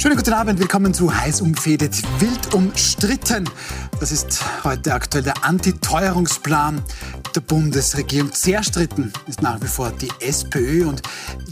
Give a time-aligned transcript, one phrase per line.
[0.00, 3.44] Schönen guten Abend, willkommen zu Heiß umfädet, wild umstritten.
[4.00, 6.80] Das ist heute aktuell der Antiteuerungsplan
[7.34, 8.32] der Bundesregierung.
[8.32, 11.02] Zerstritten ist nach wie vor die SPÖ und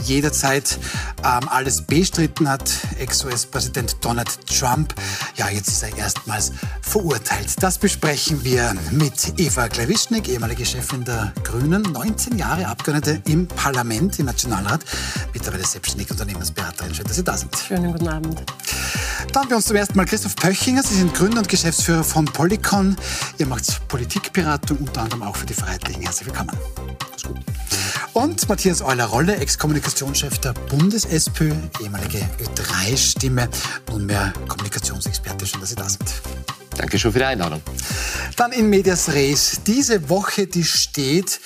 [0.05, 0.79] jederzeit
[1.25, 4.95] ähm, alles bestritten hat Ex-US-Präsident Donald Trump.
[5.37, 6.53] Ja, jetzt ist er erstmals
[6.83, 7.55] verurteilt.
[7.61, 14.19] Das besprechen wir mit Eva Klawischnik, ehemalige Chefin der Grünen, 19 Jahre Abgeordnete im Parlament,
[14.19, 14.81] im Nationalrat,
[15.33, 16.95] mittlerweile selbstständige Unternehmensberaterin.
[16.95, 17.57] Schön, dass Sie da sind.
[17.57, 18.43] Schönen guten Abend.
[19.33, 20.83] Dann haben wir uns zum ersten Mal Christoph Pöchinger.
[20.83, 22.97] Sie sind Gründer und Geschäftsführer von Polycon.
[23.38, 26.03] Ihr macht Politikberatung, unter anderem auch für die Freiheitlichen.
[26.03, 26.57] Herzlich willkommen.
[28.15, 33.51] Und Matthias Euler-Rolle, Ex-Kommunikationschef der Bundes-SPÖ, ehemalige Ö3-Stimme,
[33.91, 35.47] nunmehr Kommunikationsexperte.
[35.47, 36.05] Schön, dass Sie da sind.
[36.75, 37.61] Danke schon für die Einladung.
[38.37, 39.61] Dann in Medias Res.
[39.67, 41.39] Diese Woche, die steht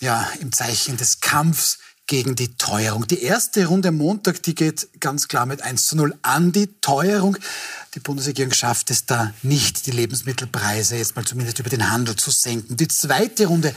[0.00, 3.06] ja, im Zeichen des Kampfs gegen die Teuerung.
[3.06, 7.36] Die erste Runde Montag, die geht ganz klar mit 1 zu 0 an die Teuerung.
[7.96, 12.30] Die Bundesregierung schafft es da nicht, die Lebensmittelpreise jetzt mal zumindest über den Handel zu
[12.30, 12.76] senken.
[12.76, 13.74] Die zweite Runde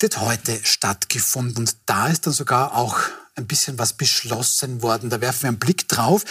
[0.00, 3.00] hat heute stattgefunden und da ist dann sogar auch
[3.34, 5.10] ein bisschen was beschlossen worden.
[5.10, 6.24] Da werfen wir einen Blick drauf.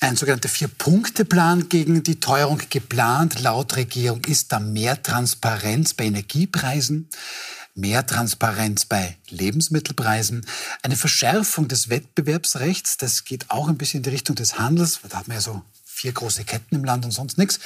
[0.00, 3.40] Ein sogenannter Vier-Punkte-Plan gegen die Teuerung geplant.
[3.40, 7.08] Laut Regierung ist da mehr Transparenz bei Energiepreisen,
[7.76, 10.44] mehr Transparenz bei Lebensmittelpreisen,
[10.82, 12.96] eine Verschärfung des Wettbewerbsrechts.
[12.96, 14.98] Das geht auch ein bisschen in die Richtung des Handels.
[15.08, 15.62] Da hat man ja so
[16.02, 17.60] vier große Ketten im Land und sonst nichts.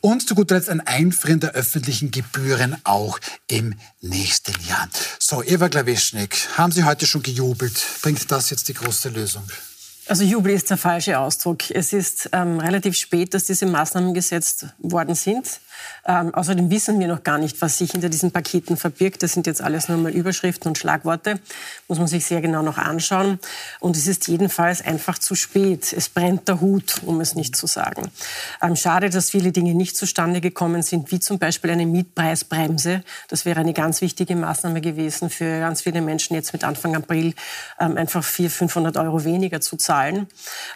[0.00, 4.88] Und zu guter Letzt ein Einfrieren der öffentlichen Gebühren auch im nächsten Jahr.
[5.18, 7.74] So, Eva Klawischnik, haben Sie heute schon gejubelt?
[8.02, 9.42] Bringt das jetzt die große Lösung?
[10.06, 11.70] Also Jubel ist der falsche Ausdruck.
[11.70, 15.60] Es ist ähm, relativ spät, dass diese Maßnahmen gesetzt worden sind.
[16.06, 19.22] Ähm, außerdem wissen wir noch gar nicht, was sich hinter diesen Paketen verbirgt.
[19.22, 21.40] Das sind jetzt alles nur mal Überschriften und Schlagworte.
[21.88, 23.38] Muss man sich sehr genau noch anschauen.
[23.80, 25.92] Und es ist jedenfalls einfach zu spät.
[25.92, 28.10] Es brennt der Hut, um es nicht zu sagen.
[28.60, 33.02] Ähm, schade, dass viele Dinge nicht zustande gekommen sind, wie zum Beispiel eine Mietpreisbremse.
[33.28, 37.34] Das wäre eine ganz wichtige Maßnahme gewesen für ganz viele Menschen jetzt mit Anfang April
[37.78, 40.28] ähm, einfach 400, 500 Euro weniger zu zahlen.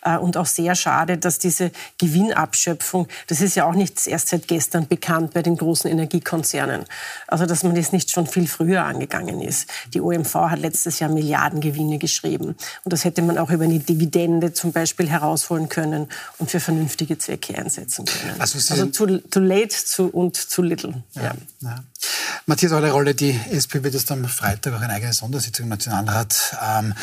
[0.02, 4.48] Äh, und auch sehr schade, dass diese Gewinnabschöpfung, das ist ja auch nicht erst seit
[4.48, 6.84] gestern bekannt bei den großen Energiekonzernen.
[7.26, 9.68] Also dass man das nicht schon viel früher angegangen ist.
[9.94, 12.56] Die OMV hat letztes Jahr Milliardengewinne geschrieben.
[12.84, 16.08] Und das hätte man auch über eine Dividende zum Beispiel herausholen können
[16.38, 18.40] und für vernünftige Zwecke einsetzen können.
[18.40, 21.02] Also, also too, too, late zu, und too little.
[21.14, 21.84] Ja, ja.
[22.46, 26.94] Matthias Rolle, die SP wird jetzt am Freitag auch eine eigene Sondersitzung im Nationalrat ähm,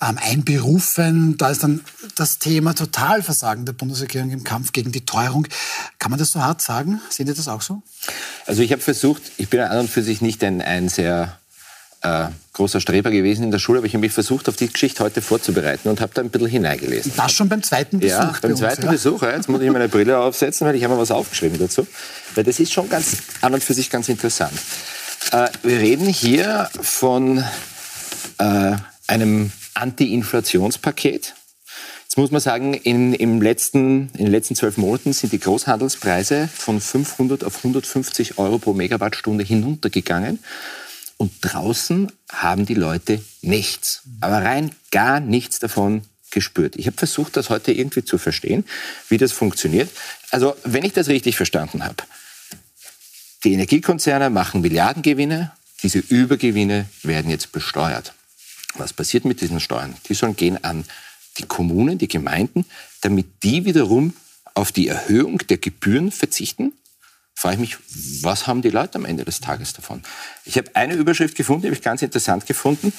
[0.00, 1.38] ähm, einberufen.
[1.38, 1.80] Da ist dann
[2.16, 5.46] das Thema Totalversagen der Bundesregierung im Kampf gegen die Teuerung.
[5.98, 7.00] Kann man das so hart sagen?
[7.08, 7.82] Sehen Sie das auch so?
[8.46, 11.39] Also ich habe versucht, ich bin an und für sich nicht ein, ein sehr
[12.02, 15.04] äh, großer Streber gewesen in der Schule, aber ich habe mich versucht, auf die Geschichte
[15.04, 17.12] heute vorzubereiten und habe da ein bisschen hineingelesen.
[17.16, 18.18] Das schon beim zweiten Besuch?
[18.18, 18.92] Ja, beim zweiten uns?
[18.92, 19.22] Besuch.
[19.22, 19.36] Ja.
[19.36, 21.86] Jetzt muss ich meine Brille aufsetzen, weil ich habe mir was aufgeschrieben dazu.
[22.34, 24.52] Weil das ist schon ganz an und für sich ganz interessant.
[25.32, 27.44] Äh, wir reden hier von
[28.38, 31.34] äh, einem Anti-Inflationspaket.
[32.04, 36.48] Jetzt muss man sagen, in, im letzten, in den letzten zwölf Monaten sind die Großhandelspreise
[36.52, 40.40] von 500 auf 150 Euro pro Megawattstunde hinuntergegangen.
[41.20, 46.00] Und draußen haben die Leute nichts, aber rein gar nichts davon
[46.30, 46.76] gespürt.
[46.76, 48.64] Ich habe versucht, das heute irgendwie zu verstehen,
[49.10, 49.90] wie das funktioniert.
[50.30, 52.04] Also, wenn ich das richtig verstanden habe,
[53.44, 58.14] die Energiekonzerne machen Milliardengewinne, diese Übergewinne werden jetzt besteuert.
[58.76, 59.94] Was passiert mit diesen Steuern?
[60.08, 60.86] Die sollen gehen an
[61.36, 62.64] die Kommunen, die Gemeinden,
[63.02, 64.14] damit die wiederum
[64.54, 66.72] auf die Erhöhung der Gebühren verzichten
[67.34, 67.76] frage ich mich,
[68.22, 70.02] was haben die Leute am Ende des Tages davon?
[70.44, 72.92] Ich habe eine Überschrift gefunden, die habe ich ganz interessant gefunden.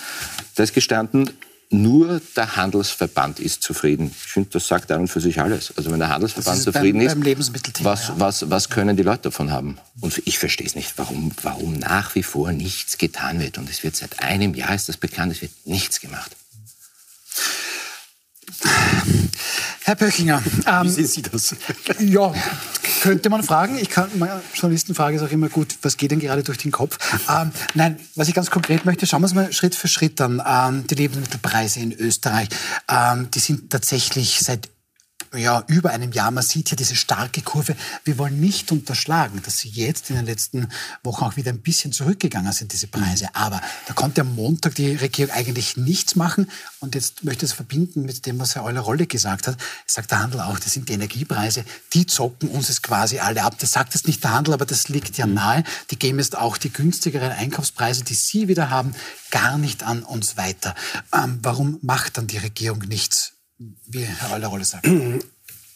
[0.55, 1.29] Da ist gestanden,
[1.73, 4.13] nur der Handelsverband ist zufrieden.
[4.25, 5.73] Ich finde, das sagt an und für sich alles.
[5.77, 9.51] Also wenn der Handelsverband ist zufrieden beim, ist, was, was, was können die Leute davon
[9.51, 9.77] haben?
[10.01, 13.57] Und ich verstehe es nicht, warum, warum nach wie vor nichts getan wird.
[13.57, 16.35] Und es wird seit einem Jahr, ist das bekannt, es wird nichts gemacht.
[19.83, 20.41] Herr Pöchinger.
[20.65, 21.55] Ähm, Wie sehen Sie das?
[21.99, 22.33] Ja,
[23.01, 23.77] könnte man fragen.
[23.77, 24.09] Ich kann,
[24.53, 26.97] Journalistenfrage ist auch immer gut, was geht denn gerade durch den Kopf?
[27.29, 30.41] Ähm, nein, was ich ganz konkret möchte, schauen wir uns mal Schritt für Schritt an.
[30.45, 32.49] Ähm, die Lebensmittelpreise in Österreich,
[32.89, 34.69] ähm, die sind tatsächlich seit
[35.33, 36.29] ja, über einem Jahr.
[36.31, 37.75] Man sieht hier diese starke Kurve.
[38.03, 40.67] Wir wollen nicht unterschlagen, dass sie jetzt in den letzten
[41.03, 43.29] Wochen auch wieder ein bisschen zurückgegangen sind, diese Preise.
[43.33, 46.49] Aber da konnte am Montag die Regierung eigentlich nichts machen.
[46.79, 49.57] Und jetzt möchte ich es verbinden mit dem, was Herr Euler Rolle gesagt hat.
[49.87, 51.63] Es sagt der Handel auch, das sind die Energiepreise,
[51.93, 53.57] die zocken uns es quasi alle ab.
[53.59, 55.63] Das sagt jetzt nicht der Handel, aber das liegt ja nahe.
[55.91, 58.93] Die geben jetzt auch die günstigeren Einkaufspreise, die Sie wieder haben,
[59.29, 60.75] gar nicht an uns weiter.
[61.13, 63.33] Ähm, warum macht dann die Regierung nichts?
[63.87, 64.87] Wie Herr Euler-Rolle sagt?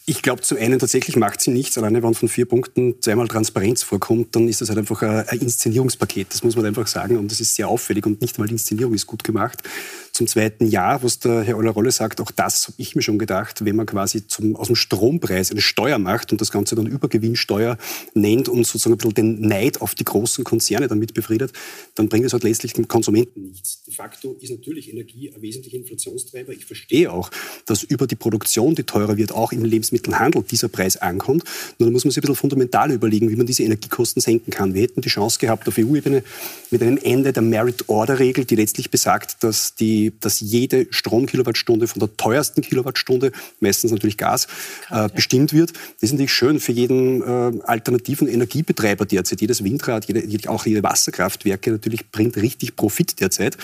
[0.08, 1.76] Ich glaube, zum einen tatsächlich macht sie nichts.
[1.76, 6.28] Alleine wenn von vier Punkten zweimal Transparenz vorkommt, dann ist das halt einfach ein Inszenierungspaket.
[6.30, 7.16] Das muss man einfach sagen.
[7.16, 8.06] Und das ist sehr auffällig.
[8.06, 9.64] Und nicht mal die Inszenierung ist gut gemacht.
[10.12, 13.64] Zum zweiten Jahr, was der Herr Oller-Rolle sagt, auch das habe ich mir schon gedacht,
[13.64, 17.76] wenn man quasi zum, aus dem Strompreis eine Steuer macht und das Ganze dann Übergewinnsteuer
[18.14, 21.52] nennt und sozusagen ein bisschen den Neid auf die großen Konzerne damit befriedet,
[21.96, 23.82] dann bringt es halt letztlich dem Konsumenten nichts.
[23.82, 26.52] De facto ist natürlich Energie ein wesentlicher Inflationstreiber.
[26.52, 27.28] Ich verstehe auch,
[27.66, 31.44] dass über die Produktion, die teurer wird, auch im Lebensmittel Lebensmittelhandel dieser Preis ankommt.
[31.78, 34.74] Nur da muss man sich ein bisschen fundamental überlegen, wie man diese Energiekosten senken kann.
[34.74, 36.22] Wir hätten die Chance gehabt, auf EU-Ebene
[36.70, 42.16] mit einem Ende der Merit-Order-Regel, die letztlich besagt, dass, die, dass jede Stromkilowattstunde von der
[42.16, 44.46] teuersten Kilowattstunde, meistens natürlich Gas,
[44.90, 45.72] äh, bestimmt wird.
[45.72, 49.40] Das ist natürlich schön für jeden äh, alternativen Energiebetreiber derzeit.
[49.40, 53.56] Jedes Windrad, jede, auch jede Wasserkraftwerke natürlich bringt richtig Profit derzeit,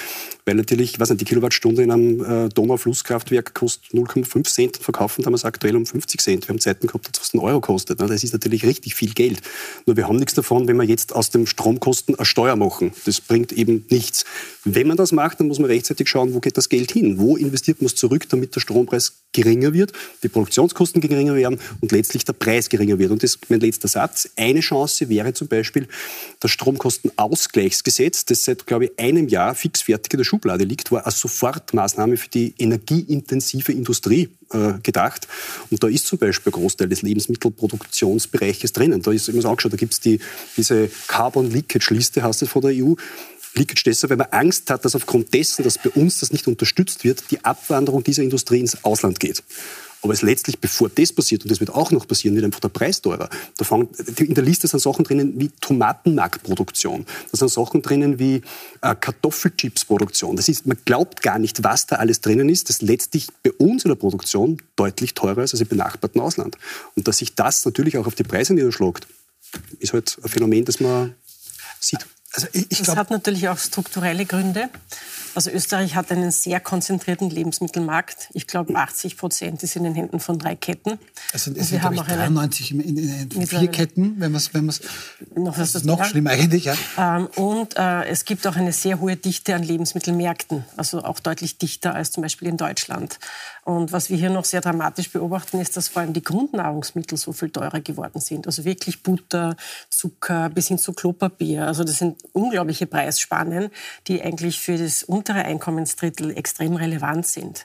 [0.44, 5.44] weil natürlich, was die Kilowattstunde in einem äh, Donauflusskraftwerk kostet 0,5 Cent und verkaufen damals
[5.44, 6.46] aktuell um 50 Cent.
[6.46, 8.00] Wir haben Zeiten gehabt, dass es einen Euro kostet.
[8.00, 8.06] Ne?
[8.06, 9.40] Das ist natürlich richtig viel Geld.
[9.86, 12.92] Nur wir haben nichts davon, wenn wir jetzt aus den Stromkosten eine Steuer machen.
[13.04, 14.24] Das bringt eben nichts.
[14.64, 17.18] Wenn man das macht, dann muss man rechtzeitig schauen, wo geht das Geld hin?
[17.18, 19.92] Wo investiert man es zurück, damit der Strompreis geringer wird,
[20.22, 23.10] die Produktionskosten geringer werden und letztlich der Preis geringer wird.
[23.10, 24.28] Und das ist mein letzter Satz.
[24.36, 25.88] Eine Chance wäre zum Beispiel
[26.40, 31.06] das Stromkostenausgleichsgesetz, das seit, glaube ich, einem Jahr fix fertig in der Schublade liegt, war
[31.06, 35.28] als Sofortmaßnahme für die energieintensive Industrie äh, gedacht.
[35.70, 39.02] Und da ist zum Beispiel ein Großteil des Lebensmittelproduktionsbereiches drinnen.
[39.02, 40.20] Da ist immer angeschaut, da gibt es die,
[40.56, 42.94] diese Carbon Leakage Liste, heißt es von der EU.
[43.54, 47.04] Leakage deshalb, weil man Angst hat, dass aufgrund dessen, dass bei uns das nicht unterstützt
[47.04, 49.42] wird, die Abwanderung dieser Industrie ins Ausland geht.
[50.02, 52.68] Aber es letztlich, bevor das passiert, und das wird auch noch passieren, wird einfach der
[52.68, 53.30] Preis teurer.
[53.56, 57.06] Da fangen, in der Liste sind Sachen drinnen wie Tomatenmarkproduktion.
[57.30, 58.42] Da sind Sachen drinnen wie
[58.80, 60.34] äh, Kartoffelchipsproduktion.
[60.34, 62.68] Das ist, man glaubt gar nicht, was da alles drinnen ist.
[62.68, 66.58] Das letztlich bei uns in der Produktion deutlich teurer ist als im benachbarten Ausland.
[66.96, 69.06] Und dass sich das natürlich auch auf die Preise niederschlägt,
[69.78, 71.14] ist halt ein Phänomen, das man
[71.78, 72.04] sieht.
[72.32, 74.68] Also ich, ich das hat natürlich auch strukturelle Gründe.
[75.34, 78.28] Also Österreich hat einen sehr konzentrierten Lebensmittelmarkt.
[78.34, 80.98] Ich glaube, 80 Prozent ist in den Händen von drei Ketten.
[81.32, 84.66] Also es sind, haben auch 93 in, in, in vier Ketten, wenn man es wenn
[85.34, 86.64] noch, das ist noch schlimmer eigentlich.
[86.64, 86.74] Ja.
[86.98, 91.58] Ähm, und äh, es gibt auch eine sehr hohe Dichte an Lebensmittelmärkten, also auch deutlich
[91.58, 93.18] dichter als zum Beispiel in Deutschland.
[93.64, 97.32] Und was wir hier noch sehr dramatisch beobachten, ist, dass vor allem die Grundnahrungsmittel so
[97.32, 98.46] viel teurer geworden sind.
[98.46, 99.56] Also wirklich Butter,
[99.88, 101.68] Zucker bis hin zu Klopapier.
[101.68, 103.70] Also das sind unglaubliche Preisspannen,
[104.08, 107.64] die eigentlich für das untere Einkommensdrittel extrem relevant sind.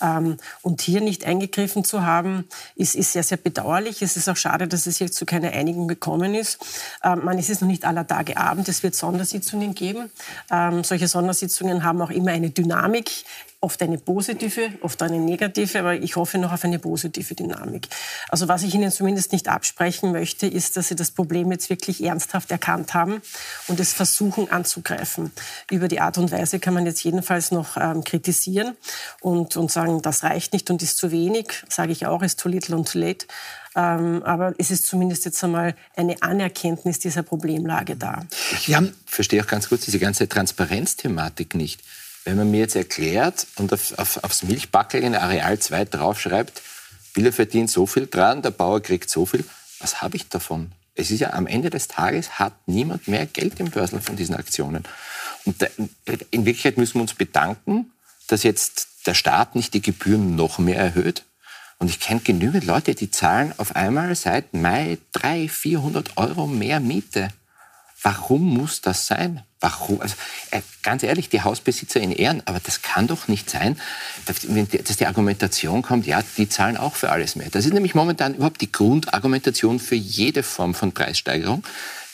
[0.00, 4.02] Ähm, und hier nicht eingegriffen zu haben, ist, ist sehr, sehr bedauerlich.
[4.02, 6.58] Es ist auch schade, dass es jetzt zu keiner Einigung gekommen ist.
[7.04, 8.68] Ähm, man, es ist noch nicht aller Tage Abend.
[8.68, 10.10] Es wird Sondersitzungen geben.
[10.50, 13.24] Ähm, solche Sondersitzungen haben auch immer eine Dynamik
[13.62, 17.88] oft eine positive, oft eine negative, aber ich hoffe noch auf eine positive Dynamik.
[18.30, 22.02] Also was ich Ihnen zumindest nicht absprechen möchte, ist, dass Sie das Problem jetzt wirklich
[22.02, 23.20] ernsthaft erkannt haben
[23.68, 25.30] und es versuchen anzugreifen.
[25.70, 28.76] Über die Art und Weise kann man jetzt jedenfalls noch ähm, kritisieren
[29.20, 32.48] und, und sagen, das reicht nicht und ist zu wenig, sage ich auch, ist too
[32.48, 33.26] little und too late.
[33.76, 38.24] Ähm, aber es ist zumindest jetzt einmal eine Anerkenntnis dieser Problemlage da.
[38.52, 38.76] Ich
[39.06, 41.80] verstehe auch ganz kurz diese ganze Transparenzthematik nicht.
[42.24, 46.62] Wenn man mir jetzt erklärt und auf, auf, aufs Milchbackel in Areal 2 draufschreibt,
[47.14, 49.44] Biller verdient so viel dran, der Bauer kriegt so viel,
[49.78, 50.72] was habe ich davon?
[50.94, 54.34] Es ist ja am Ende des Tages hat niemand mehr Geld im Börsel von diesen
[54.34, 54.84] Aktionen.
[55.44, 55.66] Und
[56.30, 57.92] in Wirklichkeit müssen wir uns bedanken,
[58.26, 61.24] dass jetzt der Staat nicht die Gebühren noch mehr erhöht.
[61.78, 66.78] Und ich kenne genügend Leute, die zahlen auf einmal seit Mai 300, 400 Euro mehr
[66.78, 67.28] Miete.
[68.02, 69.42] Warum muss das sein?
[69.60, 70.00] Warum?
[70.00, 70.14] Also,
[70.50, 73.78] äh, ganz ehrlich, die Hausbesitzer in Ehren, aber das kann doch nicht sein,
[74.24, 77.48] dass die Argumentation kommt, ja, die zahlen auch für alles mehr.
[77.50, 81.62] Das ist nämlich momentan überhaupt die Grundargumentation für jede Form von Preissteigerung.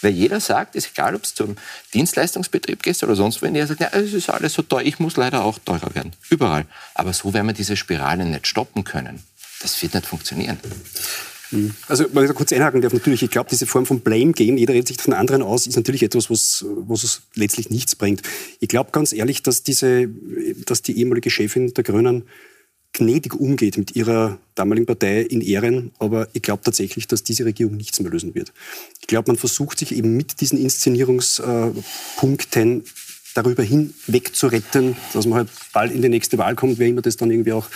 [0.03, 1.57] Weil jeder sagt, ist egal, ob es zum
[1.95, 5.17] Dienstleistungsbetrieb geht oder sonst wohin, der sagt, ja, es ist alles so teuer, ich muss
[5.17, 6.12] leider auch teurer werden.
[6.31, 6.67] Überall.
[6.95, 9.23] Aber so werden wir diese Spirale nicht stoppen können.
[9.62, 10.59] Das wird nicht funktionieren.
[11.50, 11.75] Mhm.
[11.88, 14.57] Also, wenn ich da kurz einhaken darf, natürlich, ich glaube, diese Form von Blame Game,
[14.57, 18.23] jeder redet sich von anderen aus, ist natürlich etwas, was, was es letztlich nichts bringt.
[18.61, 20.09] Ich glaube ganz ehrlich, dass diese,
[20.67, 22.25] dass die ehemalige Chefin der Grünen
[22.93, 27.76] gnädig umgeht mit ihrer damaligen Partei in Ehren, aber ich glaube tatsächlich, dass diese Regierung
[27.76, 28.52] nichts mehr lösen wird.
[29.00, 32.85] Ich glaube, man versucht sich eben mit diesen Inszenierungspunkten
[33.35, 37.02] darüber hinweg zu retten, dass man halt bald in die nächste Wahl kommt, wer immer
[37.02, 37.69] das dann irgendwie auch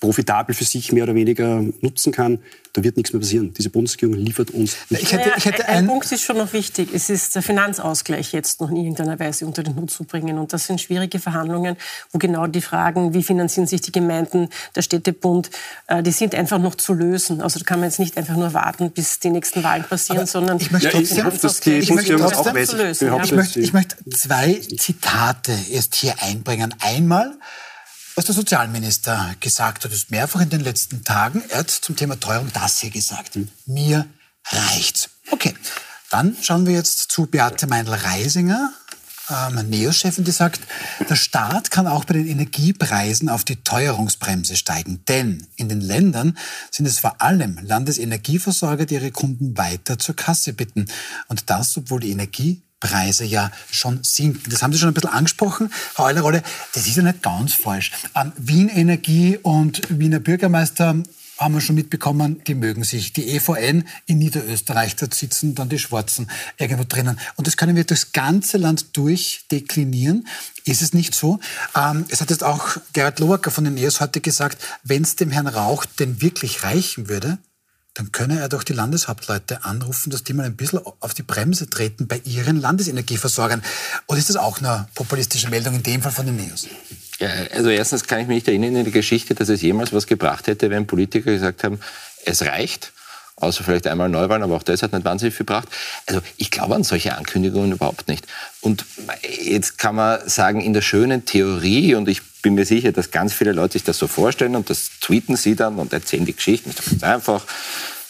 [0.00, 2.40] profitabel für sich mehr oder weniger nutzen kann,
[2.78, 3.52] da wird nichts mehr passieren.
[3.54, 5.06] Diese Bundesregierung liefert uns nichts.
[5.06, 6.90] Ich hätte, ich hätte ein, ein Punkt ist schon noch wichtig.
[6.94, 10.38] Es ist der Finanzausgleich jetzt noch in irgendeiner Weise unter den Hut zu bringen.
[10.38, 11.76] Und das sind schwierige Verhandlungen,
[12.12, 15.50] wo genau die Fragen, wie finanzieren sich die Gemeinden, der Städtebund,
[15.88, 17.42] äh, die sind einfach noch zu lösen.
[17.42, 20.26] Also da kann man jetzt nicht einfach nur warten, bis die nächsten Wahlen passieren, Aber
[20.26, 23.08] sondern ich möchte ja, das die ich möchte trotzdem lösen.
[23.08, 23.22] Ja.
[23.22, 26.74] Ich, möchte, ich möchte zwei Zitate erst hier einbringen.
[26.80, 27.36] Einmal
[28.18, 31.40] was der Sozialminister gesagt hat, ist mehrfach in den letzten Tagen.
[31.50, 33.38] Er hat zum Thema Teuerung das hier gesagt.
[33.64, 34.08] Mir
[34.44, 35.10] reicht's.
[35.30, 35.54] Okay,
[36.10, 38.72] dann schauen wir jetzt zu Beate Meindl-Reisinger,
[39.30, 40.60] ähm, Neos-Chefin, die sagt,
[41.08, 45.04] der Staat kann auch bei den Energiepreisen auf die Teuerungsbremse steigen.
[45.06, 46.36] Denn in den Ländern
[46.72, 50.86] sind es vor allem Landesenergieversorger, die ihre Kunden weiter zur Kasse bitten.
[51.28, 54.50] Und das, obwohl die Energie Preise ja schon sinken.
[54.50, 56.42] Das haben Sie schon ein bisschen angesprochen, Frau Eulerrolle.
[56.74, 57.92] Das ist ja nicht ganz falsch.
[58.14, 61.02] Ähm, Wien Energie und Wiener Bürgermeister
[61.38, 63.12] haben wir schon mitbekommen, die mögen sich.
[63.12, 67.18] Die EVN in Niederösterreich, da sitzen dann die Schwarzen irgendwo drinnen.
[67.36, 70.26] Und das können wir durchs ganze Land durchdeklinieren.
[70.64, 71.38] Ist es nicht so?
[71.76, 75.30] Ähm, es hat jetzt auch Gerhard Loacker von den NEOS heute gesagt, wenn es dem
[75.30, 77.38] Herrn Rauch denn wirklich reichen würde,
[77.98, 81.68] dann könne er doch die Landeshauptleute anrufen, dass die mal ein bisschen auf die Bremse
[81.68, 83.60] treten bei ihren Landesenergieversorgern.
[84.06, 86.68] Oder ist das auch eine populistische Meldung, in dem Fall von den Neos?
[87.18, 90.06] Ja, also erstens kann ich mich nicht erinnern in der Geschichte, dass es jemals was
[90.06, 91.80] gebracht hätte, wenn Politiker gesagt haben,
[92.24, 92.92] es reicht
[93.40, 95.68] außer vielleicht einmal Neuwahlen, aber auch das hat nicht wahnsinnig viel gebracht.
[96.06, 98.26] Also ich glaube an solche Ankündigungen überhaupt nicht.
[98.60, 98.84] Und
[99.22, 103.32] jetzt kann man sagen, in der schönen Theorie, und ich bin mir sicher, dass ganz
[103.32, 106.72] viele Leute sich das so vorstellen und das tweeten sie dann und erzählen die Geschichten.
[106.74, 107.44] Das ist ganz einfach.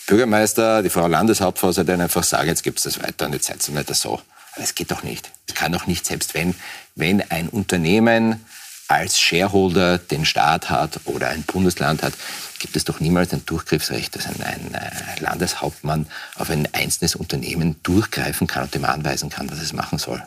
[0.06, 3.46] Bürgermeister, die Frau Landeshauptfrau soll dann einfach sagen, jetzt gibt es das weiter und jetzt
[3.46, 4.14] seid ihr nicht so.
[4.54, 5.30] Aber es geht doch nicht.
[5.46, 6.54] Es kann doch nicht, selbst wenn,
[6.94, 8.44] wenn ein Unternehmen
[8.88, 12.14] als Shareholder den Staat hat oder ein Bundesland hat,
[12.58, 17.76] gibt es doch niemals ein Durchgriffsrecht, dass ein, ein äh, Landeshauptmann auf ein einzelnes Unternehmen
[17.82, 20.22] durchgreifen kann und dem anweisen kann, was es machen soll.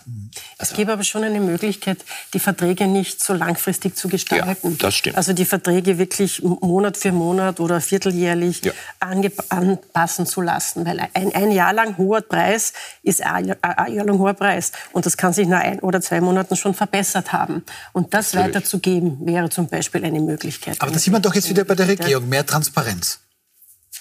[0.58, 2.00] Also, es gäbe aber schon eine Möglichkeit,
[2.34, 4.72] die Verträge nicht so langfristig zu gestalten.
[4.72, 5.18] Ja, das stimmt.
[5.18, 8.72] Also die Verträge wirklich Monat für Monat oder vierteljährlich ja.
[9.00, 10.86] anpassen zu lassen.
[10.86, 12.74] Weil ein, ein Jahr lang hoher Preis
[13.04, 14.72] ist ein, ein Jahr lang hoher Preis.
[14.92, 17.64] Und das kann sich nach ein oder zwei Monaten schon verbessert haben.
[17.94, 18.56] Und das Natürlich.
[18.56, 20.78] weiterzugeben wäre zum Beispiel eine Möglichkeit.
[20.80, 22.21] Aber da sieht man doch jetzt wieder bei der Regierung.
[22.22, 23.20] Meinung, mehr Transparenz.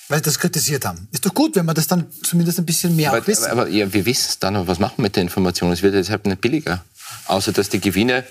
[0.09, 1.09] Weil sie das kritisiert haben.
[1.12, 3.47] Ist doch gut, wenn wir das dann zumindest ein bisschen mehr aber, wissen.
[3.47, 5.73] Aber, aber ja, wir wissen es dann, aber was machen wir mit der Information?
[5.73, 6.85] Es wird deshalb nicht billiger.
[7.27, 8.25] Außer, dass die Gewinne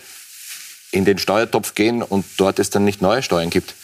[0.91, 3.75] in den Steuertopf gehen und dort es dann nicht neue Steuern gibt.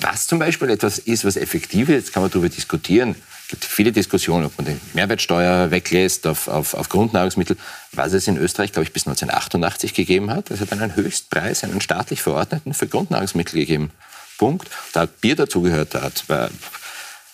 [0.00, 3.16] Was zum Beispiel etwas ist, was effektiv ist, jetzt kann man darüber diskutieren.
[3.42, 7.56] Es gibt viele Diskussionen, ob man die Mehrwertsteuer weglässt auf, auf, auf Grundnahrungsmittel,
[7.92, 10.50] was es in Österreich, glaube ich, bis 1988 gegeben hat.
[10.50, 13.90] Es hat einen Höchstpreis, einen staatlich verordneten für Grundnahrungsmittel gegeben.
[14.38, 14.68] Punkt.
[14.94, 16.48] Da hat Bier dazugehört, da hat äh,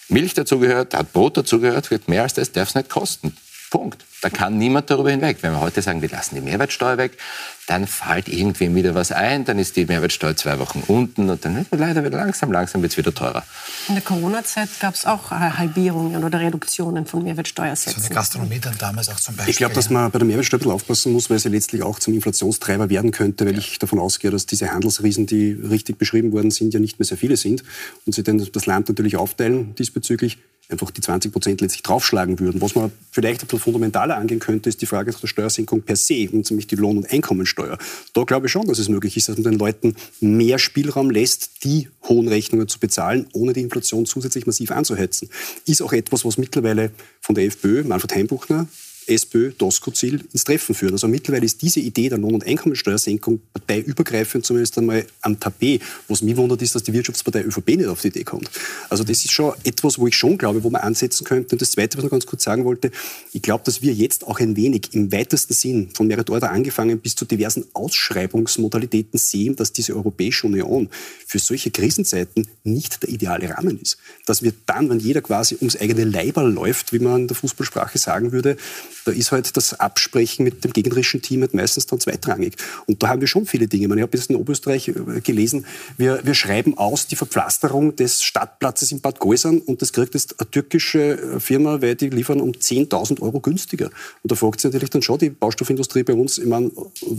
[0.08, 2.08] Milch dazugehört, da hat Brot dazugehört.
[2.08, 3.36] Mehr als das darf es nicht kosten.
[3.74, 4.04] Punkt.
[4.22, 5.38] Da kann niemand darüber hinweg.
[5.40, 7.18] Wenn wir heute sagen, wir lassen die Mehrwertsteuer weg,
[7.66, 11.56] dann fällt irgendwem wieder was ein, dann ist die Mehrwertsteuer zwei Wochen unten und dann
[11.56, 13.42] wird leider wieder langsam, langsam wird es wieder teurer.
[13.88, 18.00] In der Corona-Zeit gab es auch Halbierungen oder Reduktionen von Mehrwertsteuersätzen.
[18.00, 19.50] So eine Gastronomie dann damals auch zum Beispiel.
[19.50, 21.98] Ich glaube, dass man bei der Mehrwertsteuer ein bisschen aufpassen muss, weil sie letztlich auch
[21.98, 23.58] zum Inflationstreiber werden könnte, weil ja.
[23.58, 27.18] ich davon ausgehe, dass diese Handelsriesen, die richtig beschrieben worden sind, ja nicht mehr sehr
[27.18, 27.64] viele sind
[28.06, 32.60] und sie dann das Land natürlich aufteilen diesbezüglich einfach die 20 Prozent letztlich draufschlagen würden.
[32.60, 36.28] Was man vielleicht ein bisschen fundamentaler angehen könnte, ist die Frage der Steuersenkung per se,
[36.32, 37.78] und nämlich die Lohn- und Einkommensteuer.
[38.12, 41.64] Da glaube ich schon, dass es möglich ist, dass man den Leuten mehr Spielraum lässt,
[41.64, 45.28] die hohen Rechnungen zu bezahlen, ohne die Inflation zusätzlich massiv anzuhetzen.
[45.66, 46.90] Ist auch etwas, was mittlerweile
[47.20, 48.66] von der FPÖ, Manfred Heimbuchner,
[49.06, 50.92] SPÖ, DOSCO-Ziel ins Treffen führt.
[50.92, 55.82] Also mittlerweile ist diese Idee der Lohn- und Einkommensteuersenkung parteiübergreifend zumindest einmal am Tapet.
[56.08, 58.50] Was mich wundert, ist, dass die Wirtschaftspartei ÖVP nicht auf die Idee kommt.
[58.88, 61.54] Also das ist schon etwas, wo ich schon glaube, wo man ansetzen könnte.
[61.54, 62.90] Und das Zweite, was ich noch ganz kurz sagen wollte,
[63.32, 66.98] ich glaube, dass wir jetzt auch ein wenig im weitesten Sinn von Merit Order angefangen
[67.00, 70.88] bis zu diversen Ausschreibungsmodalitäten sehen, dass diese Europäische Union
[71.26, 73.98] für solche Krisenzeiten nicht der ideale Rahmen ist.
[74.26, 77.98] Dass wir dann, wenn jeder quasi ums eigene Leiber läuft, wie man in der Fußballsprache
[77.98, 78.56] sagen würde,
[79.04, 82.56] da ist halt das Absprechen mit dem gegnerischen Team halt meistens dann zweitrangig.
[82.86, 83.86] Und da haben wir schon viele Dinge.
[83.86, 88.22] Ich, ich habe jetzt in Oberösterreich äh, gelesen, wir, wir schreiben aus die Verpflasterung des
[88.22, 92.40] Stadtplatzes in Bad Gäusern und das kriegt jetzt eine türkische äh, Firma, weil die liefern
[92.40, 93.86] um 10.000 Euro günstiger.
[94.22, 96.70] Und da fragt sich natürlich dann schon die Baustoffindustrie bei uns, ich meine,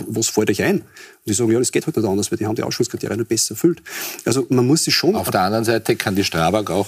[0.07, 0.81] was fällt euch ein?
[0.81, 0.85] Und
[1.25, 3.81] die sagen, ja, das geht halt nicht anders, weil die haben die Ausschlusskriterien besser erfüllt.
[4.25, 5.15] Also man muss sich schon...
[5.15, 6.87] Auf der anderen Seite kann die Strabag auch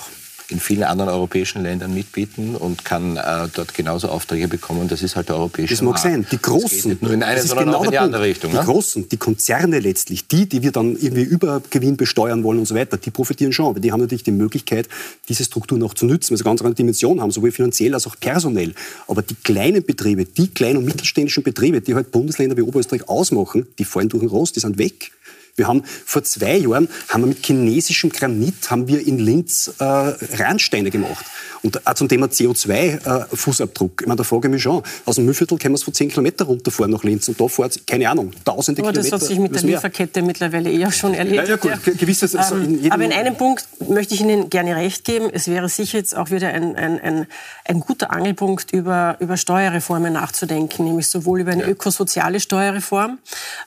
[0.50, 4.88] in vielen anderen europäischen Ländern mitbieten und kann äh, dort genauso Aufträge bekommen.
[4.88, 6.04] Das ist halt der europäische Das mag Markt.
[6.04, 6.26] sein.
[6.32, 8.30] Die Großen, nicht nur in eine, sondern genau auch in die der andere Punkt.
[8.36, 8.52] Richtung.
[8.52, 8.64] Die Ne?
[8.64, 12.76] Großen, die Konzerne letztlich, die, die wir dann irgendwie über Gewinn besteuern wollen und so
[12.76, 13.66] weiter, die profitieren schon.
[13.66, 14.88] Aber die haben natürlich die Möglichkeit,
[15.28, 18.08] diese Strukturen auch zu nutzen, weil sie eine ganz andere Dimension haben, sowohl finanziell als
[18.08, 18.74] auch personell.
[19.08, 23.68] Aber die kleinen Betriebe, die kleinen und mittelständischen Betriebe, die halt Bundesländer wie Oberösterreich ausmachen,
[23.80, 25.12] die fallen durch den Rost, die sind weg.
[25.58, 29.84] Wir haben vor zwei Jahren haben wir mit chinesischem Granit haben wir in Linz äh,
[29.84, 31.26] Randsteine gemacht.
[31.64, 34.02] Und auch zum Thema CO2-Fußabdruck.
[34.02, 36.10] ich meine, da frage ich mich schon, aus dem Müllviertel können wir es von 10
[36.10, 39.24] Kilometer runterfahren nach Linz und da fährt keine Ahnung, tausende Aber das Kilometer.
[39.26, 39.72] hat sich mit der mehr.
[39.78, 41.44] Lieferkette mittlerweile eher schon erledigt.
[41.48, 44.22] Ja, ja, gut, ge- gewisses- also in ähm, jedem- aber in einem Punkt möchte ich
[44.22, 45.30] Ihnen gerne recht geben.
[45.34, 47.28] Es wäre sicher jetzt auch wieder ein, ein, ein,
[47.66, 53.18] ein guter Angelpunkt, über, über Steuerreformen nachzudenken, nämlich sowohl über eine ökosoziale Steuerreform,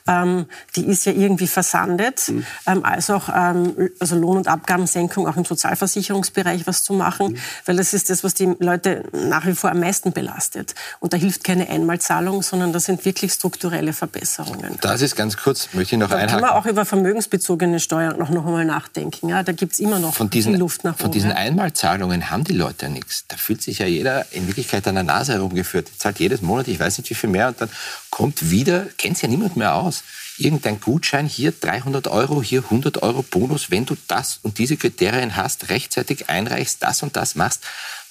[0.07, 0.45] ähm,
[0.77, 1.47] die ist ja irgendwie
[1.85, 2.45] versandet, Mhm.
[2.67, 7.37] ähm, als auch ähm, also Lohn- und Abgabensenkung auch im Sozialversicherungsbereich was zu machen, Mhm.
[7.65, 10.75] weil das ist das, was die Leute nach wie vor am meisten belastet.
[10.99, 14.77] Und da hilft keine Einmalzahlung, sondern das sind wirklich strukturelle Verbesserungen.
[14.81, 16.41] Das ist ganz kurz, möchte ich noch Da kann einhaken.
[16.41, 19.29] man auch über vermögensbezogene Steuern noch, noch einmal nachdenken.
[19.29, 21.13] Ja, da gibt es immer noch von diesen, viel Luft nach von oben.
[21.13, 21.35] diesen ja.
[21.37, 23.25] Einmalzahlungen haben die Leute ja nichts.
[23.27, 25.87] Da fühlt sich ja jeder in Wirklichkeit an der Nase herumgeführt.
[25.93, 27.69] Die zahlt jedes Monat, ich weiß nicht wie viel mehr, und dann
[28.09, 30.03] kommt wieder, kennt ja niemand mehr aus.
[30.37, 35.35] Irgendein Gutschein, hier 300 Euro, hier 100 Euro Bonus, wenn du das und diese Kriterien
[35.35, 37.61] hast, rechtzeitig einreichst, das und das machst.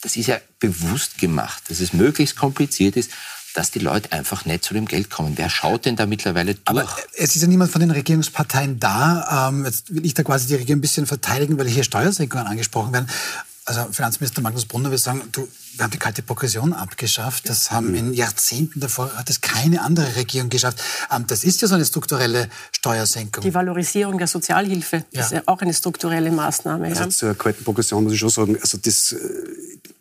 [0.02, 3.10] Das ist ja bewusst gemacht, dass es möglichst kompliziert ist,
[3.54, 5.32] dass die Leute einfach nicht zu dem Geld kommen.
[5.36, 6.66] Wer schaut denn da mittlerweile durch?
[6.66, 9.48] Aber es ist ja niemand von den Regierungsparteien da.
[9.48, 12.92] Ähm, jetzt will ich da quasi die Regierung ein bisschen verteidigen, weil hier Steuersenkungen angesprochen
[12.92, 13.08] werden.
[13.64, 17.48] Also Finanzminister Magnus Brunner will sagen, du, wir haben die kalte Progression abgeschafft.
[17.48, 20.78] Das haben in Jahrzehnten davor hat das keine andere Regierung geschafft.
[21.14, 23.42] Ähm, das ist ja so eine strukturelle Steuersenkung.
[23.42, 25.22] Die Valorisierung der Sozialhilfe Ja.
[25.22, 26.88] ist ja auch eine strukturelle Maßnahme.
[26.88, 27.10] Also ja.
[27.10, 29.18] zur kalten Progression muss ich schon sagen, also das, äh,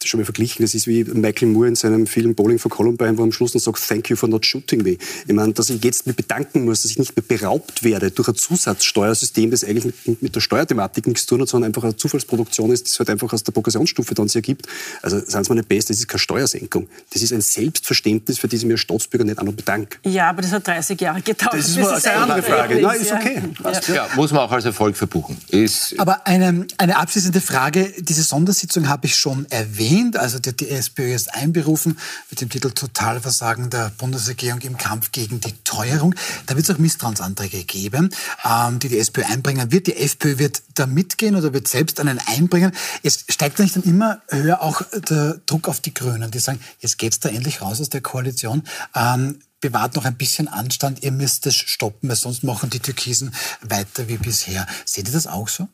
[0.03, 3.21] schon mal verglichen, das ist wie Michael Moore in seinem Film Bowling for Columbine, wo
[3.21, 4.97] er am Schluss dann sagt, thank you for not shooting me.
[5.27, 8.29] Ich meine, dass ich jetzt mich bedanken muss, dass ich nicht mehr beraubt werde durch
[8.29, 11.95] ein Zusatzsteuersystem, das eigentlich mit, mit der Steuerthematik nichts zu tun hat, sondern einfach eine
[11.95, 14.67] Zufallsproduktion ist, das halt einfach aus der Progressionsstufe dann sich ergibt.
[15.01, 16.87] Also seien Sie mir nicht best, das ist keine Steuersenkung.
[17.11, 19.97] Das ist ein Selbstverständnis, für das ich mir als Staatsbürger nicht auch noch bedanke.
[20.03, 21.53] ja, aber das hat 30 Jahre gedauert.
[21.53, 22.75] Das ist eine andere Frage.
[22.75, 23.17] ist, Nein, ist ja.
[23.17, 23.41] okay.
[23.63, 23.93] Ja.
[23.93, 25.37] ja, muss man auch als Erfolg verbuchen.
[25.49, 27.93] Ist, Aber eine, eine abschließende Frage.
[27.97, 30.17] Diese Sondersitzung habe ich schon erwähnt.
[30.17, 31.98] Also die, die SPÖ ist einberufen
[32.29, 36.15] mit dem Titel Totalversagen der Bundesregierung im Kampf gegen die Teuerung.
[36.45, 38.09] Da wird es auch Misstrauensanträge geben,
[38.45, 39.87] ähm, die die SPÖ einbringen wird.
[39.87, 42.72] Die FPÖ wird da mitgehen oder wird selbst einen einbringen.
[43.03, 46.98] Es steigt nicht dann immer höher auch der Druck auf die Grünen, die sagen, jetzt
[46.98, 48.64] geht's da endlich raus aus der Koalition.
[48.96, 53.33] Ähm, bewahrt noch ein bisschen Anstand, ihr müsst es stoppen, weil sonst machen die Türkisen
[53.62, 54.68] weiter wie bisher.
[54.85, 55.68] Seht ihr das auch so?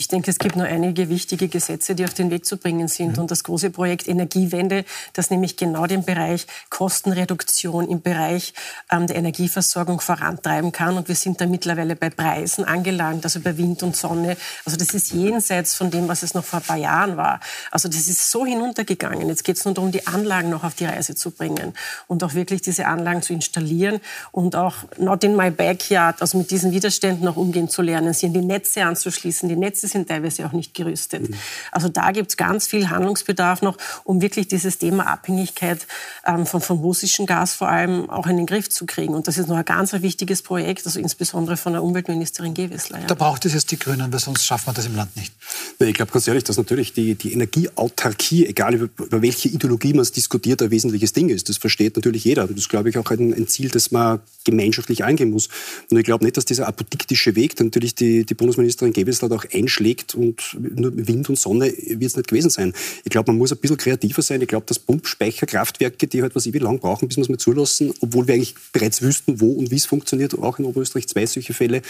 [0.00, 3.18] Ich denke, es gibt noch einige wichtige Gesetze, die auf den Weg zu bringen sind.
[3.18, 8.54] Und das große Projekt Energiewende, das nämlich genau den Bereich Kostenreduktion im Bereich
[8.90, 10.96] ähm, der Energieversorgung vorantreiben kann.
[10.96, 14.38] Und wir sind da mittlerweile bei Preisen angelangt, also bei Wind und Sonne.
[14.64, 17.38] Also das ist jenseits von dem, was es noch vor ein paar Jahren war.
[17.70, 19.28] Also das ist so hinuntergegangen.
[19.28, 21.74] Jetzt geht es nur darum, die Anlagen noch auf die Reise zu bringen
[22.06, 24.00] und auch wirklich diese Anlagen zu installieren
[24.32, 28.24] und auch not in my backyard, also mit diesen Widerständen auch umgehen zu lernen, sie
[28.24, 29.46] in die Netze anzuschließen.
[29.46, 31.28] Die Netze sind teilweise auch nicht gerüstet.
[31.72, 35.86] Also da gibt es ganz viel Handlungsbedarf noch, um wirklich dieses Thema Abhängigkeit
[36.26, 39.14] ähm, von, von russischem Gas vor allem auch in den Griff zu kriegen.
[39.14, 43.00] Und das ist noch ein ganz ein wichtiges Projekt, also insbesondere von der Umweltministerin Gewessler.
[43.00, 43.06] Ja.
[43.06, 45.32] Da braucht es jetzt die Grünen, weil sonst schaffen wir das im Land nicht.
[45.78, 49.92] Nee, ich glaube ganz ehrlich, dass natürlich die, die Energieautarkie, egal über, über welche Ideologie
[49.92, 51.48] man es diskutiert, ein wesentliches Ding ist.
[51.48, 52.42] Das versteht natürlich jeder.
[52.42, 55.48] Und das ist, glaube ich, auch ein, ein Ziel, das man gemeinschaftlich eingehen muss.
[55.90, 59.44] Und ich glaube nicht, dass dieser apodiktische Weg, der natürlich die, die Bundesministerin Gewessler auch
[59.52, 59.79] einschlägt
[60.14, 62.72] und nur Wind und Sonne wird es nicht gewesen sein.
[63.04, 64.40] Ich glaube, man muss ein bisschen kreativer sein.
[64.42, 67.92] Ich glaube, dass Pumpspeicherkraftwerke, die halt was ewig lang brauchen, bis wir es mal zulassen,
[68.00, 71.54] obwohl wir eigentlich bereits wüssten, wo und wie es funktioniert, auch in Oberösterreich zwei solche
[71.54, 71.82] Fälle,